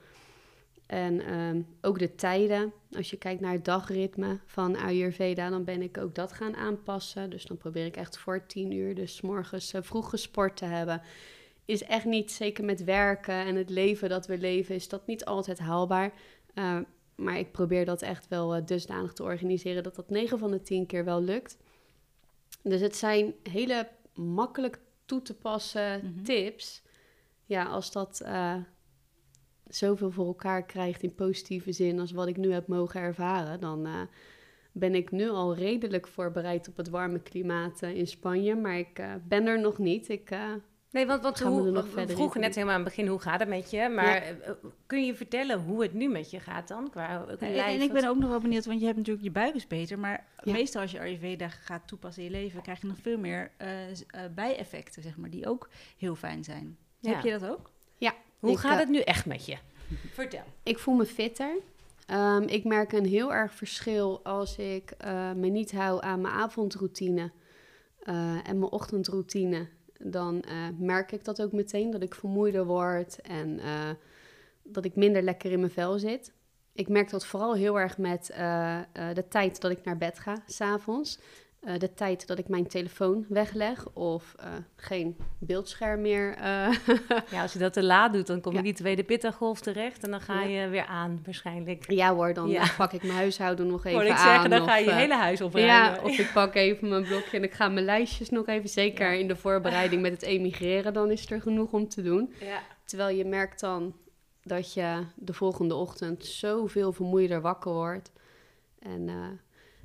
En 0.86 1.22
ehm, 1.22 1.62
ook 1.82 2.00
de 2.00 2.16
tijden. 2.16 2.74
Als 2.92 3.10
je 3.10 3.18
kijkt 3.18 3.42
naar 3.42 3.54
het 3.54 3.66
dagritme 3.66 4.40
van 4.46 4.78
Ayurveda, 4.78 5.50
dan 5.50 5.64
ben 5.64 5.82
ik 5.82 5.98
ook 5.98 6.16
dat 6.16 6.32
gaan 6.34 6.56
aanpassen. 6.56 7.30
Dus 7.30 7.46
dan 7.46 7.58
probeer 7.58 7.86
ik 7.86 7.98
echt 7.98 8.18
voor 8.18 8.46
tien 8.46 8.72
uur, 8.72 8.96
dus 8.96 9.22
morgens 9.22 9.74
vroeg 9.82 10.10
gesport 10.10 10.58
te 10.58 10.66
hebben. 10.66 11.02
Is 11.66 11.84
echt 11.84 12.06
niet, 12.06 12.32
zeker 12.32 12.66
met 12.66 12.84
werken 12.84 13.46
en 13.46 13.56
het 13.56 13.70
leven 13.70 14.10
dat 14.10 14.28
we 14.28 14.38
leven, 14.38 14.76
is 14.76 14.90
dat 14.90 15.08
niet 15.08 15.26
altijd 15.26 15.60
haalbaar. 15.60 16.14
Maar 17.18 17.38
ik 17.38 17.52
probeer 17.52 17.86
dat 17.86 18.02
echt 18.02 18.28
wel 18.28 18.58
uh, 18.58 18.66
dusdanig 18.66 19.14
te 19.14 19.24
organiseren 19.24 19.84
dat 19.84 19.96
dat 19.96 20.10
9 20.10 20.40
van 20.40 20.52
de 20.52 20.62
10 20.62 20.86
keer 20.86 21.06
wel 21.06 21.22
lukt. 21.22 21.58
Dus 22.64 22.82
het 22.82 22.96
zijn 22.96 23.34
hele 23.44 23.88
makkelijk 24.14 24.80
toe 25.06 25.22
te 25.22 25.36
passen 25.36 26.02
Mhm. 26.04 26.24
tips. 26.24 26.84
Ja, 27.46 27.64
als 27.66 27.92
dat 27.92 28.22
uh, 28.26 28.56
zoveel 29.68 30.12
voor 30.12 30.26
elkaar 30.26 30.66
krijgt 30.66 31.04
in 31.04 31.16
positieve 31.16 31.72
zin 31.72 32.00
als 32.00 32.12
wat 32.12 32.28
ik 32.28 32.38
nu 32.38 32.52
heb 32.52 32.68
mogen 32.68 33.02
ervaren, 33.02 33.60
dan 33.60 33.88
uh, 33.88 34.02
ben 34.72 34.96
ik 34.96 35.12
nu 35.12 35.30
al 35.30 35.56
redelijk 35.56 36.08
voorbereid 36.08 36.68
op 36.68 36.78
het 36.78 36.90
warme 36.90 37.20
klimaat 37.20 37.82
uh, 37.84 37.96
in 37.96 38.08
Spanje. 38.08 38.56
Maar 38.56 38.78
ik 38.78 39.02
ben 39.28 39.46
er 39.46 39.60
nog 39.60 39.78
niet. 39.78 40.10
Ik 40.10 40.30
Nee, 40.92 41.06
want, 41.06 41.24
want 41.24 41.40
we 41.40 41.46
hoe, 41.46 41.72
nog 41.72 41.86
we 41.86 41.92
verder 41.92 42.16
vroegen 42.16 42.36
in 42.36 42.42
net 42.42 42.56
helemaal 42.56 42.76
aan 42.76 42.84
het 42.84 42.90
begin, 42.90 43.08
hoe 43.08 43.20
gaat 43.20 43.40
het 43.40 43.50
met 43.50 43.72
je? 43.72 43.90
Maar 43.90 44.26
ja. 44.26 44.56
kun 44.86 45.06
je 45.06 45.16
vertellen 45.16 45.60
hoe 45.60 45.82
het 45.82 45.94
nu 45.94 46.10
met 46.10 46.32
je 46.32 46.40
gaat 46.40 46.68
dan? 46.68 46.90
Qua 46.90 47.26
en, 47.40 47.56
lijf, 47.56 47.76
en 47.76 47.82
ik 47.82 47.94
ben 47.94 48.08
ook 48.08 48.18
nog 48.18 48.30
wel 48.30 48.40
benieuwd, 48.40 48.66
want 48.66 48.80
je 48.80 48.86
hebt 48.86 48.98
natuurlijk 48.98 49.26
je 49.26 49.32
buik 49.32 49.56
is 49.56 49.68
beter, 49.68 50.00
maar 50.00 50.26
ja. 50.44 50.52
meestal 50.52 50.82
als 50.82 50.92
je 50.92 51.00
Ayurveda 51.00 51.50
gaat 51.50 51.88
toepassen 51.88 52.24
in 52.24 52.32
je 52.32 52.38
leven, 52.38 52.62
krijg 52.62 52.82
je 52.82 52.88
nog 52.88 52.98
veel 53.02 53.18
meer 53.18 53.52
uh, 53.62 53.90
uh, 53.90 53.96
bijeffecten, 54.36 55.02
zeg 55.02 55.18
maar, 55.18 55.30
die 55.30 55.48
ook 55.48 55.70
heel 55.98 56.16
fijn 56.16 56.44
zijn. 56.44 56.78
Ja. 57.00 57.14
Heb 57.14 57.24
je 57.24 57.32
dat 57.40 57.50
ook? 57.50 57.72
Ja. 57.98 58.14
Hoe 58.40 58.52
ik, 58.52 58.58
gaat 58.58 58.74
uh, 58.74 58.80
het 58.80 58.90
nu 58.90 59.00
echt 59.00 59.26
met 59.26 59.46
je? 59.46 59.58
Vertel. 60.14 60.44
Ik 60.64 60.80
voel 60.80 60.96
me 60.96 61.06
fitter. 61.06 61.56
Um, 62.12 62.44
ik 62.44 62.64
merk 62.64 62.92
een 62.92 63.06
heel 63.06 63.34
erg 63.34 63.54
verschil 63.54 64.20
als 64.24 64.58
ik 64.58 64.94
uh, 65.06 65.32
me 65.32 65.48
niet 65.48 65.72
hou 65.72 66.04
aan 66.04 66.22
mijn 66.22 66.34
avondroutine 66.34 67.32
uh, 68.04 68.48
en 68.48 68.60
mijn 68.60 68.72
ochtendroutine 68.72 69.68
dan 70.00 70.44
uh, 70.48 70.68
merk 70.78 71.12
ik 71.12 71.26
dat 71.26 71.42
ook 71.42 71.52
meteen, 71.52 71.92
dat 71.92 72.02
ik 72.02 72.16
vermoeider 72.16 72.66
word 72.66 73.22
en 73.22 73.60
uh, 73.60 73.90
dat 74.64 74.86
ik 74.86 74.96
minder 74.96 75.22
lekker 75.22 75.52
in 75.52 75.60
mijn 75.60 75.72
vel 75.72 76.00
zit. 76.00 76.32
Ik 76.74 76.90
merk 76.90 77.10
dat 77.10 77.26
vooral 77.26 77.56
heel 77.56 77.80
erg 77.80 77.98
met 77.98 78.30
uh, 78.32 78.80
de 79.14 79.28
tijd 79.30 79.62
dat 79.62 79.72
ik 79.72 79.84
naar 79.84 79.98
bed 79.98 80.20
ga, 80.20 80.44
s'avonds. 80.46 81.20
De 81.60 81.94
tijd 81.94 82.28
dat 82.28 82.40
ik 82.40 82.48
mijn 82.48 82.68
telefoon 82.68 83.26
wegleg 83.30 83.88
of 83.94 84.36
geen 84.76 85.18
beeldscherm 85.40 86.02
meer. 86.02 86.36
ja, 87.32 87.42
als 87.42 87.54
je 87.54 87.60
dat 87.60 87.74
te 87.74 87.84
laat 87.84 88.14
doet, 88.14 88.28
dan 88.28 88.42
kom 88.42 88.52
je 88.52 88.58
ja. 88.58 88.64
die 88.64 88.74
tweede 88.74 89.04
pitta-golf 89.04 89.60
terecht 89.60 90.04
en 90.04 90.12
dan 90.12 90.22
ga 90.22 90.44
je 90.44 90.68
weer 90.68 90.86
aan 90.86 91.22
waarschijnlijk. 91.26 91.92
Ja 91.92 92.14
hoor, 92.14 92.34
dan 92.34 92.50
ja. 92.50 92.66
pak 92.78 92.94
ik 92.94 93.04
mijn 93.04 93.16
huishouden 93.16 93.68
nog 93.68 93.86
even 93.86 94.06
ik 94.06 94.12
aan. 94.12 94.18
zeggen, 94.18 94.50
dan 94.50 94.62
of, 94.62 94.68
ga 94.68 94.78
je 94.78 94.86
je 94.86 94.94
hele 94.94 95.16
huis 95.16 95.42
opruimen. 95.42 96.04
Of 96.04 96.18
ik 96.18 96.32
pak 96.34 96.56
even 96.56 96.90
mijn 96.90 97.04
blokje 97.04 97.38
en 97.38 97.44
ik 97.44 97.54
ga 97.54 97.68
mijn 97.68 97.86
lijstjes 97.86 98.30
nog 98.30 98.48
even, 98.48 98.70
zeker 98.70 99.14
in 99.14 99.28
de 99.28 99.36
voorbereiding 99.36 100.02
met 100.02 100.12
het 100.12 100.22
emigreren, 100.22 100.94
dan 100.94 101.12
is 101.12 101.32
er 101.32 101.42
genoeg 101.42 101.72
om 101.72 101.88
te 101.88 102.02
doen. 102.02 102.34
Terwijl 102.86 103.18
je 103.18 103.26
merkt 103.26 103.60
dan 103.60 103.96
dat 104.44 104.74
je 104.74 105.04
de 105.16 105.34
volgende 105.34 105.76
ochtend 105.76 106.26
zoveel 106.26 106.92
vermoeider 106.92 107.42
wakker 107.42 107.72
wordt. 107.72 108.12
En 108.80 109.10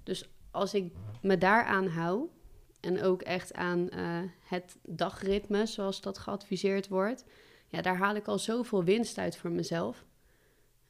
dus 0.02 0.31
als 0.52 0.74
ik 0.74 0.92
me 1.22 1.38
daaraan 1.38 1.86
hou 1.86 2.28
en 2.80 3.02
ook 3.02 3.22
echt 3.22 3.54
aan 3.54 3.88
uh, 3.94 4.18
het 4.40 4.76
dagritme, 4.82 5.66
zoals 5.66 6.00
dat 6.00 6.18
geadviseerd 6.18 6.88
wordt, 6.88 7.24
ja, 7.68 7.82
daar 7.82 7.96
haal 7.96 8.14
ik 8.14 8.26
al 8.26 8.38
zoveel 8.38 8.84
winst 8.84 9.18
uit 9.18 9.36
voor 9.36 9.50
mezelf. 9.50 10.04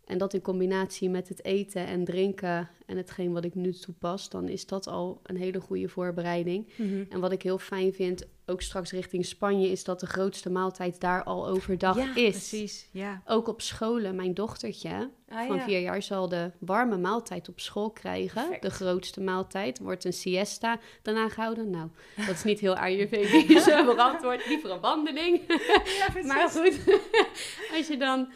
En 0.04 0.18
dat 0.18 0.34
in 0.34 0.40
combinatie 0.40 1.10
met 1.10 1.28
het 1.28 1.44
eten 1.44 1.86
en 1.86 2.04
drinken 2.04 2.70
en 2.86 2.96
hetgeen 2.96 3.32
wat 3.32 3.44
ik 3.44 3.54
nu 3.54 3.72
toepas, 3.72 4.28
dan 4.28 4.48
is 4.48 4.66
dat 4.66 4.86
al 4.86 5.20
een 5.22 5.36
hele 5.36 5.60
goede 5.60 5.88
voorbereiding. 5.88 6.72
Mhm. 6.76 7.04
En 7.08 7.20
wat 7.20 7.32
ik 7.32 7.42
heel 7.42 7.58
fijn 7.58 7.92
vind, 7.92 8.26
ook 8.52 8.62
straks 8.62 8.90
richting 8.90 9.26
Spanje, 9.26 9.68
is 9.68 9.84
dat 9.84 10.00
de 10.00 10.06
grootste 10.06 10.50
maaltijd 10.50 11.00
daar 11.00 11.24
al 11.24 11.48
overdag 11.48 11.96
ja, 11.96 12.14
is. 12.14 12.30
Precies, 12.30 12.88
ja. 12.90 13.22
Ook 13.26 13.48
op 13.48 13.60
scholen, 13.60 14.14
mijn 14.14 14.34
dochtertje 14.34 15.10
ah, 15.28 15.46
van 15.46 15.56
ja. 15.56 15.64
vier 15.64 15.80
jaar 15.80 16.02
zal 16.02 16.28
de 16.28 16.50
warme 16.58 16.98
maaltijd 16.98 17.48
op 17.48 17.60
school 17.60 17.90
krijgen. 17.90 18.42
Perfect. 18.42 18.62
De 18.62 18.70
grootste 18.70 19.20
maaltijd. 19.20 19.78
Wordt 19.78 20.04
een 20.04 20.12
siesta 20.12 20.78
daarna 21.02 21.28
gehouden. 21.28 21.70
Nou, 21.70 21.88
dat 22.26 22.34
is 22.34 22.44
niet 22.44 22.60
heel 22.60 22.76
Ayurvedisch 22.76 23.64
verantwoord. 23.90 24.46
Liever 24.46 24.70
een 24.70 24.80
wandeling. 24.80 25.40
Ja, 25.84 26.22
maar 26.22 26.48
goed, 26.48 26.80
als 27.76 27.86
je 27.88 27.96
dan 27.98 28.32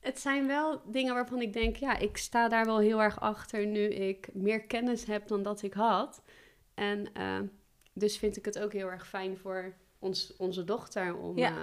het 0.00 0.20
zijn 0.20 0.46
wel 0.46 0.80
dingen 0.84 1.14
waarvan 1.14 1.40
ik 1.40 1.52
denk, 1.52 1.76
ja, 1.76 1.98
ik 1.98 2.16
sta 2.16 2.48
daar 2.48 2.64
wel 2.64 2.78
heel 2.78 3.02
erg 3.02 3.20
achter 3.20 3.66
nu 3.66 3.88
ik 3.88 4.28
meer 4.32 4.60
kennis 4.60 5.04
heb 5.04 5.28
dan 5.28 5.42
dat 5.42 5.62
ik 5.62 5.72
had. 5.72 6.22
En 6.74 7.08
uh, 7.16 7.38
dus 7.98 8.18
vind 8.18 8.36
ik 8.36 8.44
het 8.44 8.58
ook 8.58 8.72
heel 8.72 8.90
erg 8.90 9.08
fijn 9.08 9.36
voor 9.36 9.74
ons, 9.98 10.36
onze 10.36 10.64
dochter 10.64 11.16
om. 11.16 11.38
Ja. 11.38 11.50
Uh, 11.50 11.62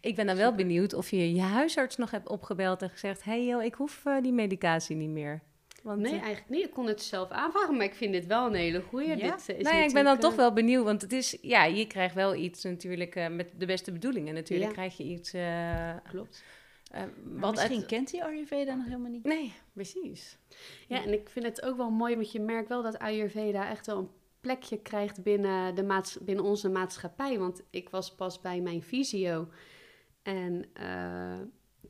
ik 0.00 0.14
ben 0.14 0.26
dan 0.26 0.36
wel 0.36 0.54
benieuwd 0.54 0.94
of 0.94 1.10
je 1.10 1.34
je 1.34 1.40
huisarts 1.40 1.96
nog 1.96 2.10
hebt 2.10 2.28
opgebeld 2.28 2.82
en 2.82 2.90
gezegd: 2.90 3.24
hey 3.24 3.44
joh, 3.46 3.62
ik 3.64 3.74
hoef 3.74 4.02
uh, 4.06 4.22
die 4.22 4.32
medicatie 4.32 4.96
niet 4.96 5.08
meer. 5.10 5.42
Want, 5.82 6.00
Nee, 6.00 6.12
eh, 6.12 6.20
eigenlijk 6.22 6.48
niet. 6.48 6.64
Ik 6.64 6.70
kon 6.70 6.86
het 6.86 7.02
zelf 7.02 7.30
aanvragen, 7.30 7.76
maar 7.76 7.84
ik 7.84 7.94
vind 7.94 8.12
dit 8.12 8.26
wel 8.26 8.46
een 8.46 8.54
hele 8.54 8.80
goeie. 8.80 9.08
Ja? 9.08 9.14
Dit, 9.36 9.48
eh, 9.48 9.58
is 9.58 9.64
nou 9.64 9.76
ja, 9.76 9.82
ik 9.84 9.92
ben 9.92 10.04
dan 10.04 10.18
toch 10.18 10.30
eh, 10.30 10.36
wel 10.36 10.52
benieuwd, 10.52 10.84
want 10.84 11.02
het 11.02 11.12
is, 11.12 11.38
ja, 11.40 11.64
je 11.64 11.86
krijgt 11.86 12.14
wel 12.14 12.34
iets 12.34 12.62
natuurlijk 12.64 13.14
eh, 13.16 13.28
met 13.28 13.52
de 13.56 13.66
beste 13.66 13.92
bedoelingen. 13.92 14.34
Natuurlijk 14.34 14.68
Ja. 14.70 14.74
krijg 14.76 14.96
je 14.96 15.04
iets 15.04 15.32
eh, 15.32 15.96
Klopt. 16.08 16.42
eh, 16.90 17.02
misschien 17.34 17.76
uit- 17.76 17.86
kent 17.86 18.10
die 18.10 18.24
Ayurveda 18.24 18.74
nog 18.74 18.84
helemaal 18.86 19.10
niet. 19.10 19.24
Nee, 19.24 19.52
precies. 19.72 20.38
Ja, 20.88 21.04
en 21.04 21.12
ik 21.12 21.28
vind 21.28 21.44
het 21.46 21.62
ook 21.62 21.76
wel 21.76 21.90
mooi, 21.90 22.14
want 22.14 22.32
je 22.32 22.40
merkt 22.40 22.68
wel 22.68 22.82
dat 22.82 22.98
Ayurveda 22.98 23.70
echt 23.70 23.86
wel 23.86 23.98
een 23.98 24.10
plekje 24.42 24.82
krijgt 24.82 25.22
binnen, 25.22 25.74
de 25.74 25.82
maats 25.82 26.18
binnen 26.18 26.44
onze 26.44 26.68
maatschappij. 26.68 27.38
Want 27.38 27.62
ik 27.70 27.88
was 27.88 28.14
pas 28.14 28.40
bij 28.40 28.60
mijn 28.60 28.82
fysio 28.82 29.48
en 30.22 30.64
eh, 30.72 31.40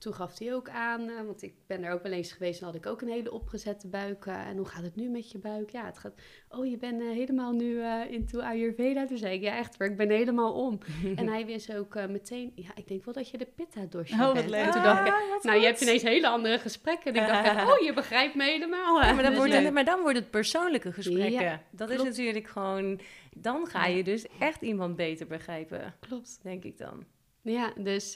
toen 0.03 0.15
gaf 0.15 0.38
hij 0.38 0.55
ook 0.55 0.69
aan, 0.69 1.09
eh, 1.09 1.23
want 1.27 1.43
ik 1.43 1.55
ben 1.67 1.83
er 1.85 1.93
ook 1.93 2.03
wel 2.03 2.12
eens 2.12 2.33
geweest 2.33 2.61
en 2.61 2.67
had 2.67 2.75
ik 2.75 2.87
ook 2.87 3.01
een 3.03 3.09
hele 3.09 3.33
opgezette 3.33 3.88
buik. 3.88 4.27
eh, 4.27 4.47
en 4.49 4.57
hoe 4.57 4.67
gaat 4.67 4.83
het 4.83 4.97
nu 4.97 5.09
met 5.09 5.31
je 5.31 5.38
buik? 5.38 5.71
Ja, 5.71 5.85
het 5.85 5.99
gaat, 5.99 6.12
oh 6.49 6.67
je 6.67 6.77
bent 6.77 7.01
eh, 7.01 7.07
helemaal 7.09 7.53
nu 7.53 7.81
eh 7.83 8.11
into 8.11 8.41
Ayurveda. 8.41 9.07
Toen 9.07 9.17
zei 9.19 9.35
ik, 9.35 9.43
ja 9.43 9.57
echt 9.57 9.79
hoor, 9.79 9.87
ik 9.87 9.97
ben 9.97 10.11
helemaal 10.11 10.53
om. 10.53 10.79
en 11.17 11.29
hij 11.29 11.47
wist 11.47 11.75
ook 11.77 11.95
meteen, 12.09 12.53
ja, 12.55 12.71
ik 12.75 12.88
denk 12.88 13.05
wel 13.05 13.15
dat 13.15 13.29
je 13.31 13.38
de 13.38 13.47
pitta 13.57 13.81
dosje 13.88 14.15
Oh, 14.15 14.21
wat 14.21 14.33
bent. 14.35 14.51
leuk. 14.51 14.65
En 14.65 14.71
toen 14.71 14.83
dacht 14.83 15.07
ik, 15.07 15.12
Ah, 15.12 15.43
nou, 15.43 15.59
je 15.61 15.67
hebt 15.67 15.81
ineens 15.81 16.03
hele 16.03 16.29
andere 16.29 16.59
gesprekken. 16.59 17.15
En 17.15 17.23
ik 17.23 17.29
dacht, 17.29 17.71
oh, 17.73 17.79
je 17.85 17.93
begrijpt 17.95 18.35
me 18.35 18.45
helemaal. 18.45 19.01
Ja, 19.03 19.12
maar, 19.12 19.23
dan 19.23 19.31
Dus, 19.33 19.38
wordt 19.41 19.53
het, 19.53 19.73
maar 19.73 19.85
dan 19.85 20.01
wordt 20.01 20.19
het 20.19 20.31
persoonlijke 20.31 20.93
gesprekken. 20.93 21.43
Ja, 21.43 21.62
dat 21.71 21.91
is 21.91 22.03
natuurlijk 22.03 22.47
gewoon... 22.49 23.01
Dan 23.37 23.67
ga 23.67 23.87
je 23.87 24.05
dus 24.05 24.27
echt 24.38 24.62
iemand 24.62 24.97
beter 24.97 25.27
begrijpen, 25.27 25.95
Klopt. 26.01 26.38
denk 26.43 26.65
ik 26.65 26.79
dan. 26.79 27.05
Ja, 27.43 27.73
dus 27.77 28.12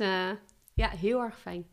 ja, 0.74 0.88
heel 0.88 1.22
erg 1.22 1.40
fijn. 1.40 1.66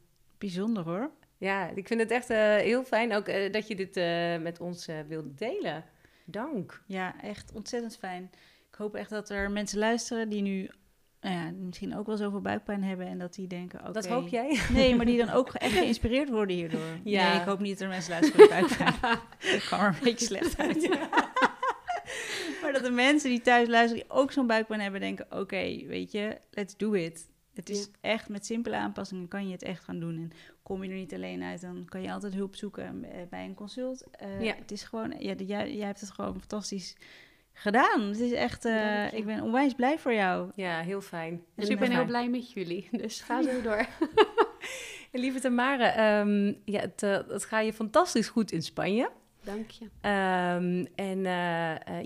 Bijzonder 0.43 0.84
hoor. 0.84 1.12
Ja, 1.38 1.69
ik 1.75 1.88
vind 1.88 1.99
het 1.99 2.12
echt 2.12 2.29
eh, 2.29 2.56
heel 2.56 2.84
fijn 2.84 3.13
ook 3.13 3.27
eh, 3.27 3.51
dat 3.51 3.67
je 3.67 3.75
dit 3.75 3.97
eh, 3.97 4.38
met 4.38 4.60
ons 4.60 4.88
wilde 5.08 5.34
delen. 5.34 5.84
Dank. 6.25 6.84
Ja, 6.88 7.21
echt 7.21 7.51
ontzettend 7.53 7.97
fijn. 7.97 8.32
Ik 8.69 8.75
hoop 8.75 8.95
echt 8.95 9.10
dat 9.10 9.29
er 9.29 9.51
mensen 9.51 9.79
luisteren 9.79 10.29
die 10.29 10.41
nu 10.41 10.69
nou 11.21 11.36
ja, 11.36 11.51
misschien 11.51 11.97
ook 11.97 12.06
wel 12.08 12.17
zoveel 12.17 12.41
buikpijn 12.41 12.84
hebben 12.84 13.08
en 13.08 13.19
dat 13.19 13.34
die 13.34 13.47
denken, 13.47 13.79
oké. 13.79 13.91
Dat 13.91 14.08
hoop 14.08 14.27
jij? 14.27 14.60
Nee, 14.73 14.95
maar 14.95 15.06
die 15.06 15.17
dan 15.17 15.29
ook 15.39 15.53
echt 15.53 15.73
geïnspireerd 15.73 16.29
worden 16.29 16.56
hierdoor. 16.56 16.97
Ja. 17.03 17.29
Nee, 17.29 17.39
ik 17.39 17.47
hoop 17.47 17.60
niet 17.60 17.71
dat 17.71 17.82
er 17.82 17.88
mensen 17.88 18.12
luisteren 18.12 18.39
met 18.39 18.49
buikpijn. 18.49 18.93
Dat 19.51 19.65
kwam 19.65 19.79
er 19.79 19.88
een 19.88 20.03
beetje 20.03 20.25
slecht 20.25 20.58
uit. 20.58 20.89
maar 22.62 22.73
dat 22.73 22.84
de 22.84 22.91
mensen 22.91 23.29
die 23.29 23.41
thuis 23.41 23.67
luisteren, 23.67 24.03
die 24.03 24.13
ook 24.17 24.32
zo'n 24.32 24.47
buikpijn 24.47 24.82
hebben, 24.82 25.01
denken, 25.01 25.25
oké, 25.29 25.86
weet 25.86 26.12
je, 26.12 26.38
let's 26.51 26.77
do 26.77 26.93
it. 26.93 27.32
Het 27.54 27.70
is 27.70 27.80
Ja. 27.80 28.10
echt, 28.10 28.30
met 28.30 28.46
simpele 28.46 28.76
aanpassingen 28.76 29.28
kan 29.28 29.46
je 29.48 29.52
het 29.52 29.63
echt 29.63 29.84
gaan 29.84 30.00
doen. 30.00 30.16
En 30.18 30.32
kom 30.63 30.84
je 30.84 30.89
er 30.89 30.96
niet 30.96 31.13
alleen 31.13 31.44
uit, 31.44 31.62
dan 31.62 31.86
kan 31.89 32.02
je 32.02 32.12
altijd 32.12 32.34
hulp 32.34 32.56
zoeken 32.56 33.04
eh, 33.04 33.22
bij 33.30 33.46
een 33.46 33.54
consult. 33.54 34.06
Eh, 34.12 34.42
Ja. 34.42 34.56
Het 34.56 34.72
is 34.72 34.84
gewoon, 34.84 35.13
ja, 35.20 35.34
de- 35.34 35.46
jij, 35.46 35.76
jij 35.76 35.86
hebt 35.86 36.00
het 36.02 36.12
gewoon 36.12 36.39
fantastisch 36.39 36.96
gedaan. 37.54 38.02
Het 38.02 38.20
is 38.20 38.32
echt, 38.32 38.66
eh, 38.66 39.13
ik 39.13 39.26
ben 39.26 39.42
onwijs 39.42 39.74
blij 39.74 40.00
voor 40.00 40.13
jou. 40.13 40.52
Ja, 40.56 40.80
heel 40.82 41.02
fijn. 41.02 41.34
En 41.34 41.42
Super 41.66 41.72
ik 41.74 41.80
ben 41.80 41.88
heel 41.88 41.96
fijn. 41.98 42.08
blij 42.08 42.30
met 42.30 42.52
jullie. 42.52 42.88
Dus 43.02 43.22
ga 43.22 43.42
zo 43.44 43.62
door. 43.62 43.86
Lieve 45.12 45.39
Tamara, 45.39 45.94
ehm, 45.96 46.54
ja, 46.66 46.80
het, 46.80 47.02
het 47.02 47.46
gaat 47.46 47.66
je 47.66 47.74
fantastisch 47.74 48.28
goed 48.28 48.52
in 48.52 48.62
Spanje. 48.62 49.10
Dank 49.44 49.70
je. 49.70 49.89
Ehm, 50.02 50.86
en 50.96 51.20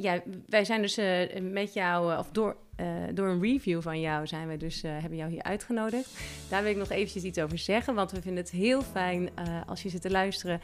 ja, 0.02 0.22
wij 0.48 0.66
zijn 0.66 0.82
dus 0.82 0.96
met 1.42 1.74
jou, 1.74 2.18
of 2.18 2.30
door, 2.32 2.58
eh, 2.78 2.86
door 3.14 3.28
een 3.28 3.42
review 3.42 3.82
van 3.82 4.00
jou, 4.00 4.28
zijn 4.28 4.48
we 4.48 4.58
dus, 4.58 4.84
eh, 4.84 4.92
hebben 4.92 5.18
jou 5.18 5.32
hier 5.32 5.44
uitgenodigd. 5.44 6.20
Daar 6.50 6.64
wil 6.64 6.72
ik 6.72 6.78
nog 6.78 6.90
eventjes 6.90 7.24
iets 7.24 7.40
over 7.40 7.58
zeggen, 7.58 7.96
want 7.96 8.12
we 8.12 8.22
vinden 8.22 8.44
het 8.44 8.52
heel 8.52 8.82
fijn 8.82 9.30
eh, 9.36 9.62
als 9.66 9.84
je 9.84 9.90
zit 9.90 10.02
te 10.02 10.10
luisteren. 10.10 10.62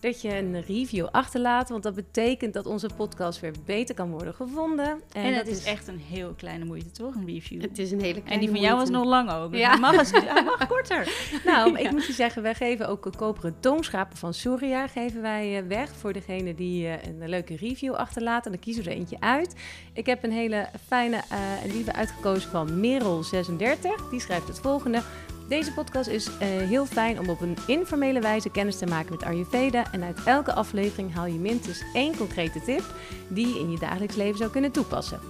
Dat 0.00 0.20
je 0.20 0.36
een 0.38 0.62
review 0.62 1.06
achterlaat, 1.10 1.68
want 1.68 1.82
dat 1.82 1.94
betekent 1.94 2.54
dat 2.54 2.66
onze 2.66 2.88
podcast 2.96 3.40
weer 3.40 3.52
beter 3.64 3.94
kan 3.94 4.10
worden 4.10 4.34
gevonden. 4.34 4.86
En, 4.86 5.22
En, 5.22 5.34
dat 5.34 5.46
het 5.46 5.56
is 5.56 5.64
echt 5.64 5.88
een 5.88 5.98
heel 5.98 6.32
kleine 6.36 6.64
moeite, 6.64 6.90
toch? 6.90 7.14
Een 7.14 7.26
review. 7.26 7.60
Het 7.60 7.78
is 7.78 7.90
een 7.90 8.00
hele 8.00 8.22
kleine 8.22 8.32
en 8.34 8.40
die 8.40 8.48
van 8.48 8.60
jou 8.60 8.76
was 8.78 8.90
nog 8.90 9.04
lang 9.04 9.30
ook. 9.30 9.50
Dus 9.50 9.60
Ja. 9.60 9.76
mag, 9.76 9.96
het, 9.96 10.44
mag 10.44 10.66
korter. 10.76 11.08
Nou, 11.44 11.78
ik 11.78 11.90
moet 11.90 12.06
je 12.06 12.12
zeggen, 12.12 12.42
wij 12.42 12.54
geven 12.54 12.88
ook 12.88 13.10
koperen 13.16 13.56
toonschapen 13.60 14.16
van 14.16 14.34
Surya 14.34 14.86
geven 14.86 15.22
wij 15.22 15.58
eh, 15.58 15.66
weg 15.68 15.90
voor 15.94 16.12
degene 16.12 16.54
die 16.54 16.86
eh, 16.86 16.92
een 17.20 17.28
leuke 17.28 17.56
review 17.56 17.94
achterlaat. 17.94 18.44
En 18.44 18.50
dan 18.50 18.60
kiezen 18.60 18.84
we 18.84 18.90
er 18.90 18.96
eentje 18.96 19.20
uit. 19.20 19.54
Ik 19.92 20.06
heb 20.06 20.24
een 20.24 20.32
hele 20.32 20.68
fijne 20.86 21.16
eh, 21.16 21.64
en 21.64 21.70
lieve 21.72 21.92
uitgekozen 21.92 22.50
van 22.50 22.68
Merel36. 22.70 24.10
Die 24.10 24.20
schrijft 24.20 24.48
het 24.48 24.58
volgende. 24.58 25.02
Deze 25.48 25.72
podcast 25.72 26.08
is 26.08 26.26
eh, 26.26 26.48
heel 26.48 26.86
fijn 26.86 27.18
om 27.18 27.28
op 27.28 27.40
een 27.40 27.56
informele 27.66 28.20
wijze 28.20 28.50
kennis 28.50 28.78
te 28.78 28.86
maken 28.86 29.10
met 29.10 29.22
Ayurveda. 29.22 29.92
En 29.92 30.02
uit 30.02 30.18
elke 30.24 30.52
aflevering 30.52 31.14
haal 31.14 31.26
je 31.26 31.38
minstens 31.38 31.82
één 31.94 32.16
concrete 32.16 32.60
tip 32.62 32.82
die 33.28 33.48
je 33.48 33.58
in 33.58 33.70
je 33.70 33.78
dagelijks 33.78 34.14
leven 34.16 34.38
zou 34.38 34.50
kunnen 34.50 34.70
toepassen. 34.72 35.20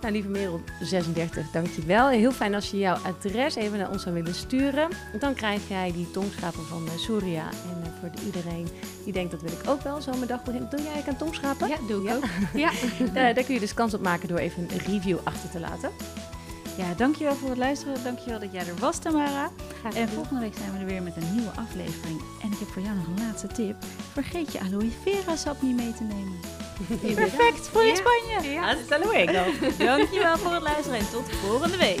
Nou, 0.00 0.12
lieve 0.12 0.28
Merel 0.28 0.60
36, 0.80 1.50
dankjewel. 1.50 2.08
Heel 2.08 2.32
fijn 2.32 2.54
als 2.54 2.70
je 2.70 2.78
jouw 2.78 2.96
adres 3.04 3.54
even 3.54 3.78
naar 3.78 3.90
ons 3.90 4.02
zou 4.02 4.14
willen 4.14 4.34
sturen. 4.34 4.88
Dan 5.20 5.34
krijg 5.34 5.68
jij 5.68 5.92
die 5.92 6.10
tongschapen 6.10 6.64
van 6.66 6.86
eh, 6.86 6.98
Surya. 6.98 7.42
En 7.48 7.82
eh, 7.82 7.88
voor 8.00 8.10
iedereen 8.24 8.68
die 9.04 9.12
denkt, 9.12 9.30
dat 9.30 9.42
wil 9.42 9.52
ik 9.52 9.68
ook 9.68 9.82
wel, 9.82 10.00
zo 10.00 10.10
mijn 10.12 10.26
dag 10.26 10.42
beginnen. 10.44 10.70
Doe 10.70 10.78
jij 10.82 10.92
eigenlijk 10.92 11.20
aan 11.20 11.26
tongschapen? 11.26 11.68
Ja, 11.68 11.76
doe 11.88 12.00
ik 12.02 12.08
Ja. 12.08 12.14
ook. 12.16 12.24
Ja. 13.14 13.32
Daar 13.32 13.44
kun 13.44 13.54
je 13.54 13.60
dus 13.60 13.74
kans 13.74 13.94
op 13.94 14.00
maken 14.02 14.28
door 14.28 14.38
even 14.38 14.62
een 14.72 14.92
review 14.92 15.18
achter 15.24 15.50
te 15.50 15.60
laten. 15.60 15.90
Ja, 16.76 16.94
dankjewel 16.96 17.34
voor 17.34 17.48
het 17.48 17.58
luisteren. 17.58 18.04
Dankjewel 18.04 18.38
dat 18.38 18.52
jij 18.52 18.66
er 18.66 18.76
was, 18.80 18.98
Tamara. 18.98 19.50
En 19.94 20.08
volgende 20.08 20.40
week 20.40 20.54
zijn 20.56 20.72
we 20.72 20.78
er 20.78 20.84
weer 20.86 21.02
met 21.02 21.16
een 21.16 21.34
nieuwe 21.34 21.50
aflevering. 21.56 22.20
En 22.42 22.52
ik 22.52 22.58
heb 22.58 22.68
voor 22.68 22.82
jou 22.82 22.96
nog 22.96 23.06
een 23.06 23.24
laatste 23.26 23.46
tip. 23.46 23.76
Vergeet 24.12 24.52
je 24.52 24.60
aloe 24.60 24.90
vera 25.02 25.36
sap 25.36 25.62
niet 25.62 25.76
mee 25.76 25.92
te 25.94 26.02
nemen. 26.02 26.34
Perfect 27.14 27.68
voor 27.68 27.82
in 27.82 27.88
Ja. 27.88 27.94
Spanje. 27.94 28.52
Ja. 28.52 28.74
Hasta 28.74 28.98
luego. 28.98 29.50
Dankjewel 29.84 30.38
voor 30.38 30.52
het 30.52 30.62
luisteren 30.62 30.98
en 30.98 31.10
tot 31.10 31.30
volgende 31.46 31.76
week. 31.76 32.00